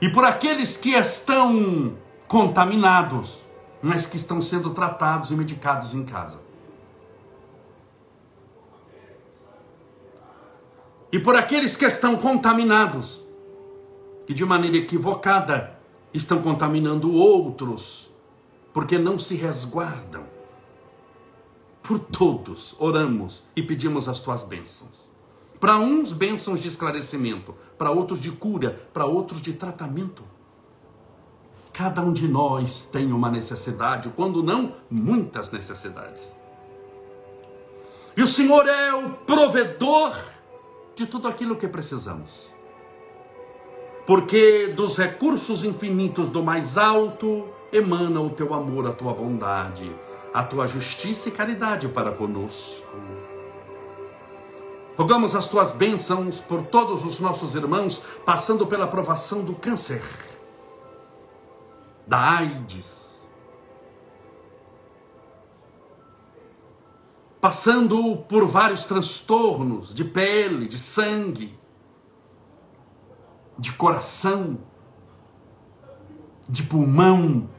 E 0.00 0.08
por 0.08 0.24
aqueles 0.24 0.76
que 0.76 0.90
estão 0.90 1.96
contaminados, 2.26 3.44
mas 3.80 4.06
que 4.06 4.16
estão 4.16 4.42
sendo 4.42 4.70
tratados 4.70 5.30
e 5.30 5.34
medicados 5.34 5.94
em 5.94 6.04
casa. 6.04 6.41
E 11.12 11.18
por 11.18 11.36
aqueles 11.36 11.76
que 11.76 11.84
estão 11.84 12.16
contaminados 12.16 13.20
e 14.26 14.32
de 14.32 14.44
maneira 14.46 14.78
equivocada 14.78 15.78
estão 16.12 16.40
contaminando 16.40 17.12
outros, 17.12 18.10
porque 18.72 18.96
não 18.96 19.18
se 19.18 19.34
resguardam. 19.34 20.24
Por 21.82 21.98
todos 21.98 22.74
oramos 22.78 23.42
e 23.54 23.62
pedimos 23.62 24.08
as 24.08 24.20
tuas 24.20 24.42
bênçãos. 24.42 25.10
Para 25.60 25.76
uns, 25.76 26.12
bênçãos 26.12 26.60
de 26.60 26.68
esclarecimento, 26.68 27.54
para 27.76 27.90
outros, 27.90 28.18
de 28.18 28.30
cura, 28.30 28.88
para 28.92 29.04
outros, 29.04 29.42
de 29.42 29.52
tratamento. 29.52 30.24
Cada 31.72 32.00
um 32.00 32.12
de 32.12 32.26
nós 32.26 32.88
tem 32.90 33.12
uma 33.12 33.30
necessidade, 33.30 34.10
quando 34.16 34.42
não, 34.42 34.76
muitas 34.90 35.50
necessidades. 35.50 36.34
E 38.16 38.22
o 38.22 38.26
Senhor 38.26 38.66
é 38.66 38.94
o 38.94 39.10
provedor 39.10 40.16
de 40.94 41.06
tudo 41.06 41.28
aquilo 41.28 41.56
que 41.56 41.68
precisamos. 41.68 42.50
Porque 44.06 44.68
dos 44.68 44.96
recursos 44.96 45.64
infinitos 45.64 46.28
do 46.28 46.42
mais 46.42 46.76
alto 46.76 47.48
emana 47.72 48.20
o 48.20 48.30
teu 48.30 48.52
amor, 48.52 48.86
a 48.86 48.92
tua 48.92 49.12
bondade, 49.14 49.90
a 50.34 50.42
tua 50.42 50.66
justiça 50.66 51.28
e 51.28 51.32
caridade 51.32 51.88
para 51.88 52.12
conosco. 52.12 52.86
Rogamos 54.96 55.34
as 55.34 55.46
tuas 55.46 55.72
bênçãos 55.72 56.40
por 56.40 56.66
todos 56.66 57.04
os 57.04 57.18
nossos 57.18 57.54
irmãos 57.54 58.02
passando 58.26 58.66
pela 58.66 58.86
provação 58.86 59.42
do 59.42 59.54
câncer, 59.54 60.02
da 62.06 62.38
AIDS, 62.38 63.01
passando 67.42 68.18
por 68.28 68.46
vários 68.46 68.84
transtornos 68.84 69.92
de 69.92 70.04
pele, 70.04 70.68
de 70.68 70.78
sangue, 70.78 71.52
de 73.58 73.72
coração, 73.72 74.60
de 76.48 76.62
pulmão, 76.62 77.50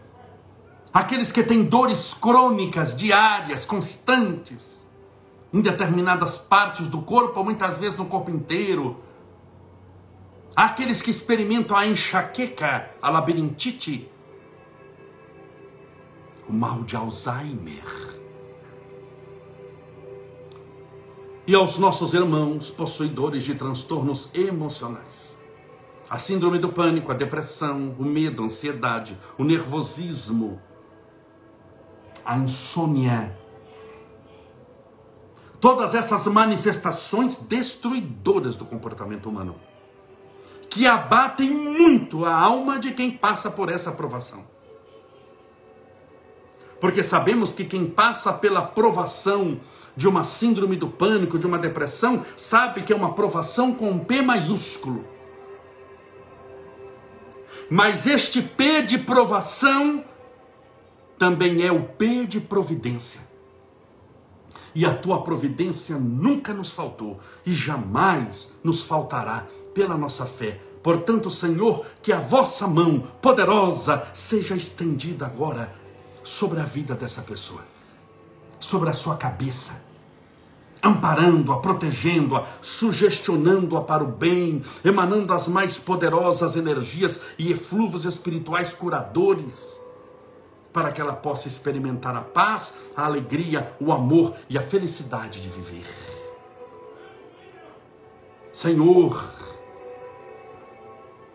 aqueles 0.93 1.33
que 1.33 1.43
têm 1.43 1.65
dores 1.65 2.13
crônicas, 2.13 2.95
diárias, 2.95 3.65
constantes, 3.65 4.81
em 5.53 5.59
determinadas 5.59 6.37
partes 6.37 6.87
do 6.87 7.01
corpo, 7.01 7.43
muitas 7.43 7.75
vezes 7.75 7.97
no 7.97 8.05
corpo 8.05 8.31
inteiro, 8.31 9.03
aqueles 10.55 11.01
que 11.01 11.11
experimentam 11.11 11.75
a 11.75 11.85
enxaqueca, 11.85 12.89
a 13.01 13.09
labirintite, 13.09 14.09
o 16.47 16.53
mal 16.53 16.85
de 16.85 16.95
Alzheimer 16.95 18.22
e 21.45 21.53
aos 21.53 21.77
nossos 21.77 22.13
irmãos 22.13 22.71
possuidores 22.71 23.43
de 23.43 23.55
transtornos 23.55 24.29
emocionais. 24.33 25.33
A 26.09 26.17
síndrome 26.17 26.59
do 26.59 26.69
pânico, 26.69 27.11
a 27.11 27.15
depressão, 27.15 27.95
o 27.97 28.05
medo, 28.05 28.43
a 28.43 28.45
ansiedade, 28.45 29.17
o 29.37 29.43
nervosismo, 29.43 30.61
a 32.23 32.37
insônia. 32.37 33.37
Todas 35.59 35.93
essas 35.93 36.27
manifestações 36.27 37.37
destruidoras 37.37 38.55
do 38.55 38.65
comportamento 38.65 39.27
humano, 39.27 39.55
que 40.69 40.85
abatem 40.85 41.49
muito 41.49 42.25
a 42.25 42.35
alma 42.35 42.79
de 42.79 42.91
quem 42.91 43.11
passa 43.11 43.49
por 43.49 43.69
essa 43.69 43.91
provação. 43.91 44.52
Porque 46.83 47.01
sabemos 47.01 47.53
que 47.53 47.63
quem 47.63 47.85
passa 47.85 48.33
pela 48.33 48.61
provação 48.61 49.57
de 49.95 50.05
uma 50.05 50.25
síndrome 50.25 50.75
do 50.75 50.89
pânico, 50.89 51.39
de 51.39 51.47
uma 51.47 51.57
depressão, 51.57 52.25
sabe 52.35 52.83
que 52.83 52.91
é 52.91 52.95
uma 52.95 53.13
provação 53.13 53.73
com 53.73 53.97
P 53.97 54.21
maiúsculo. 54.21 55.05
Mas 57.69 58.05
este 58.05 58.41
P 58.41 58.81
de 58.81 58.97
provação 58.97 60.03
também 61.17 61.65
é 61.65 61.71
o 61.71 61.83
P 61.83 62.25
de 62.25 62.41
providência. 62.41 63.21
E 64.75 64.85
a 64.85 64.93
tua 64.93 65.23
providência 65.23 65.97
nunca 65.97 66.53
nos 66.53 66.71
faltou 66.71 67.17
e 67.45 67.53
jamais 67.53 68.51
nos 68.61 68.83
faltará 68.83 69.47
pela 69.73 69.95
nossa 69.95 70.25
fé. 70.25 70.59
Portanto, 70.83 71.31
Senhor, 71.31 71.85
que 72.01 72.11
a 72.11 72.19
vossa 72.19 72.67
mão 72.67 72.99
poderosa 73.21 74.05
seja 74.13 74.53
estendida 74.53 75.25
agora 75.25 75.81
sobre 76.23 76.59
a 76.59 76.63
vida 76.63 76.95
dessa 76.95 77.21
pessoa, 77.21 77.61
sobre 78.59 78.89
a 78.89 78.93
sua 78.93 79.17
cabeça, 79.17 79.83
amparando-a, 80.81 81.59
protegendo-a, 81.59 82.45
sugestionando-a 82.61 83.81
para 83.81 84.03
o 84.03 84.07
bem, 84.07 84.63
emanando 84.83 85.33
as 85.33 85.47
mais 85.47 85.79
poderosas 85.79 86.55
energias 86.55 87.19
e 87.37 87.51
eflúvios 87.51 88.05
espirituais 88.05 88.73
curadores, 88.73 89.81
para 90.73 90.91
que 90.91 90.99
ela 90.99 91.13
possa 91.13 91.47
experimentar 91.47 92.15
a 92.15 92.21
paz, 92.21 92.73
a 92.95 93.05
alegria, 93.05 93.75
o 93.79 93.93
amor 93.93 94.33
e 94.49 94.57
a 94.57 94.61
felicidade 94.61 95.39
de 95.39 95.47
viver. 95.47 95.85
Senhor, 98.51 99.23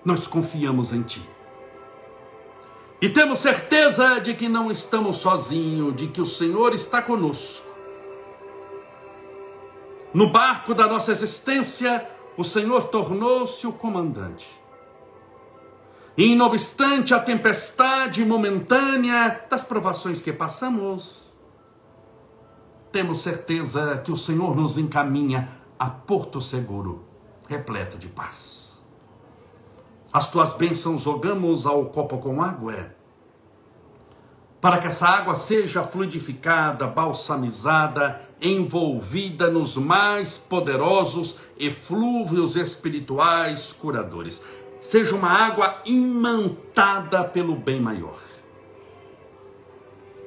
nós 0.04 0.26
confiamos 0.26 0.92
em 0.92 1.02
Ti. 1.02 1.37
E 3.00 3.08
temos 3.08 3.38
certeza 3.38 4.20
de 4.20 4.34
que 4.34 4.48
não 4.48 4.70
estamos 4.70 5.16
sozinhos, 5.16 5.94
de 5.94 6.08
que 6.08 6.20
o 6.20 6.26
Senhor 6.26 6.74
está 6.74 7.00
conosco 7.00 7.68
no 10.12 10.30
barco 10.30 10.74
da 10.74 10.86
nossa 10.86 11.12
existência, 11.12 12.08
o 12.36 12.44
Senhor 12.44 12.88
tornou-se 12.88 13.66
o 13.66 13.72
comandante. 13.72 14.48
E 16.16 16.34
não 16.34 16.46
obstante 16.46 17.14
a 17.14 17.20
tempestade 17.20 18.24
momentânea 18.24 19.44
das 19.48 19.62
provações 19.62 20.20
que 20.20 20.32
passamos, 20.32 21.30
temos 22.90 23.20
certeza 23.20 23.98
que 23.98 24.10
o 24.10 24.16
Senhor 24.16 24.56
nos 24.56 24.78
encaminha 24.78 25.48
a 25.78 25.88
porto 25.88 26.40
seguro, 26.40 27.04
repleto 27.46 27.98
de 27.98 28.08
paz. 28.08 28.67
As 30.12 30.30
tuas 30.30 30.54
bênçãos 30.54 31.02
jogamos 31.02 31.66
ao 31.66 31.86
copo 31.86 32.18
com 32.18 32.40
água, 32.40 32.94
para 34.60 34.78
que 34.78 34.86
essa 34.86 35.06
água 35.06 35.36
seja 35.36 35.84
fluidificada, 35.84 36.86
balsamizada 36.86 38.20
envolvida 38.40 39.50
nos 39.50 39.76
mais 39.76 40.38
poderosos 40.38 41.36
eflúvios 41.58 42.56
espirituais 42.56 43.72
curadores. 43.72 44.40
Seja 44.80 45.14
uma 45.14 45.30
água 45.30 45.82
imantada 45.84 47.24
pelo 47.24 47.54
bem 47.54 47.80
maior. 47.80 48.18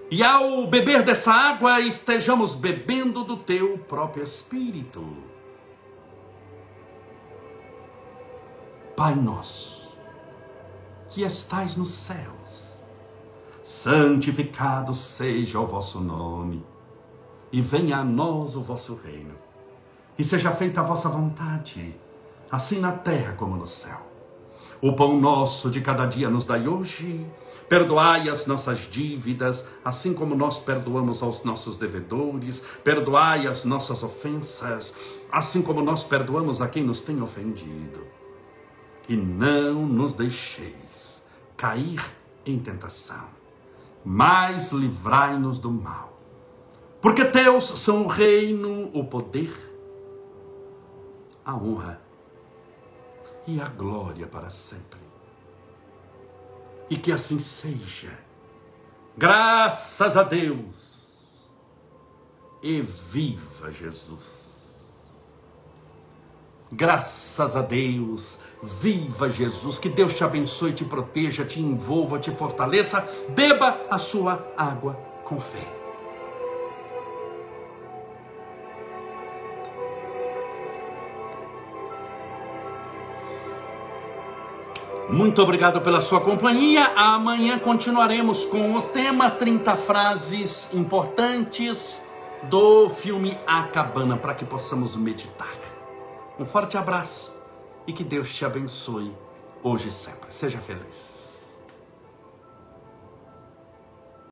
E 0.10 0.22
ao 0.24 0.68
beber 0.68 1.04
dessa 1.04 1.32
água, 1.32 1.80
estejamos 1.80 2.54
bebendo 2.54 3.24
do 3.24 3.38
teu 3.38 3.78
próprio 3.78 4.26
Espírito. 4.26 5.06
Pai 8.94 9.16
nosso, 9.16 9.71
que 11.12 11.24
estais 11.24 11.76
nos 11.76 11.90
céus, 11.90 12.80
santificado 13.62 14.94
seja 14.94 15.60
o 15.60 15.68
vosso 15.68 16.00
nome 16.00 16.66
e 17.52 17.62
venha 17.62 17.98
a 17.98 18.04
nós 18.04 18.56
o 18.56 18.62
vosso 18.62 18.96
reino. 18.96 19.36
E 20.18 20.24
seja 20.24 20.52
feita 20.52 20.80
a 20.80 20.86
vossa 20.86 21.10
vontade, 21.10 22.00
assim 22.50 22.80
na 22.80 22.94
terra 22.94 23.34
como 23.34 23.58
no 23.58 23.68
céu. 23.68 24.00
O 24.82 24.94
pão 24.94 25.20
nosso 25.20 25.70
de 25.70 25.82
cada 25.82 26.06
dia 26.06 26.30
nos 26.30 26.46
dai 26.46 26.68
hoje. 26.68 27.26
Perdoai 27.68 28.30
as 28.30 28.46
nossas 28.48 28.80
dívidas, 28.90 29.66
assim 29.84 30.14
como 30.14 30.34
nós 30.34 30.60
perdoamos 30.60 31.22
aos 31.22 31.44
nossos 31.44 31.76
devedores. 31.76 32.64
Perdoai 32.84 33.48
as 33.48 33.66
nossas 33.66 34.02
ofensas, 34.02 34.94
assim 35.32 35.62
como 35.62 35.82
nós 35.82 36.04
perdoamos 36.04 36.62
a 36.62 36.68
quem 36.68 36.84
nos 36.84 37.02
tem 37.02 37.22
ofendido. 37.22 38.08
E 39.08 39.16
não 39.16 39.86
nos 39.86 40.14
deixeis 40.14 40.91
cair 41.62 42.04
em 42.46 42.58
tentação, 42.58 43.30
mas 44.04 44.72
livrai-nos 44.72 45.60
do 45.60 45.72
mal 45.72 46.12
porque 47.02 47.26
teus 47.26 47.80
são 47.80 48.04
o 48.04 48.08
reino, 48.08 48.92
o 48.94 49.04
poder, 49.04 49.52
a 51.44 51.56
honra 51.56 52.00
e 53.48 53.60
a 53.60 53.68
glória 53.68 54.28
para 54.28 54.52
sempre. 54.52 55.00
E 56.88 56.96
que 56.96 57.12
assim 57.12 57.40
seja. 57.40 58.20
Graças 59.18 60.16
a 60.16 60.22
Deus. 60.22 61.50
E 62.62 62.82
viva 62.82 63.72
Jesus. 63.72 64.76
Graças 66.72 67.56
a 67.56 67.64
Deus. 67.64 68.38
Viva 68.62 69.30
Jesus. 69.30 69.80
Que 69.80 69.90
Deus 69.90 70.14
te 70.14 70.24
abençoe, 70.24 70.74
te 70.74 70.86
proteja, 70.86 71.44
te 71.44 71.60
envolva, 71.60 72.20
te 72.20 72.32
fortaleça. 72.32 73.08
Beba 73.30 73.82
a 73.90 73.98
sua 73.98 74.46
água 74.56 74.94
com 75.24 75.40
fé. 75.40 75.82
Muito 85.10 85.42
obrigado 85.42 85.82
pela 85.82 86.00
sua 86.00 86.22
companhia. 86.22 86.86
Amanhã 86.96 87.60
continuaremos 87.60 88.46
com 88.46 88.76
o 88.76 88.82
tema 88.82 89.30
30 89.30 89.76
frases 89.76 90.70
importantes 90.74 92.02
do 92.44 92.90
filme 92.90 93.38
A 93.46 93.64
Cabana 93.64 94.16
para 94.16 94.34
que 94.34 94.46
possamos 94.46 94.96
meditar. 94.96 95.50
Um 96.40 96.46
forte 96.46 96.78
abraço 96.78 97.31
e 97.88 97.94
que 97.94 98.04
Deus 98.04 98.34
te 98.34 98.46
abençoe 98.46 99.12
hoje 99.64 99.90
e 99.90 99.92
sempre. 99.92 100.34
Seja 100.34 100.60
feliz. 100.60 101.11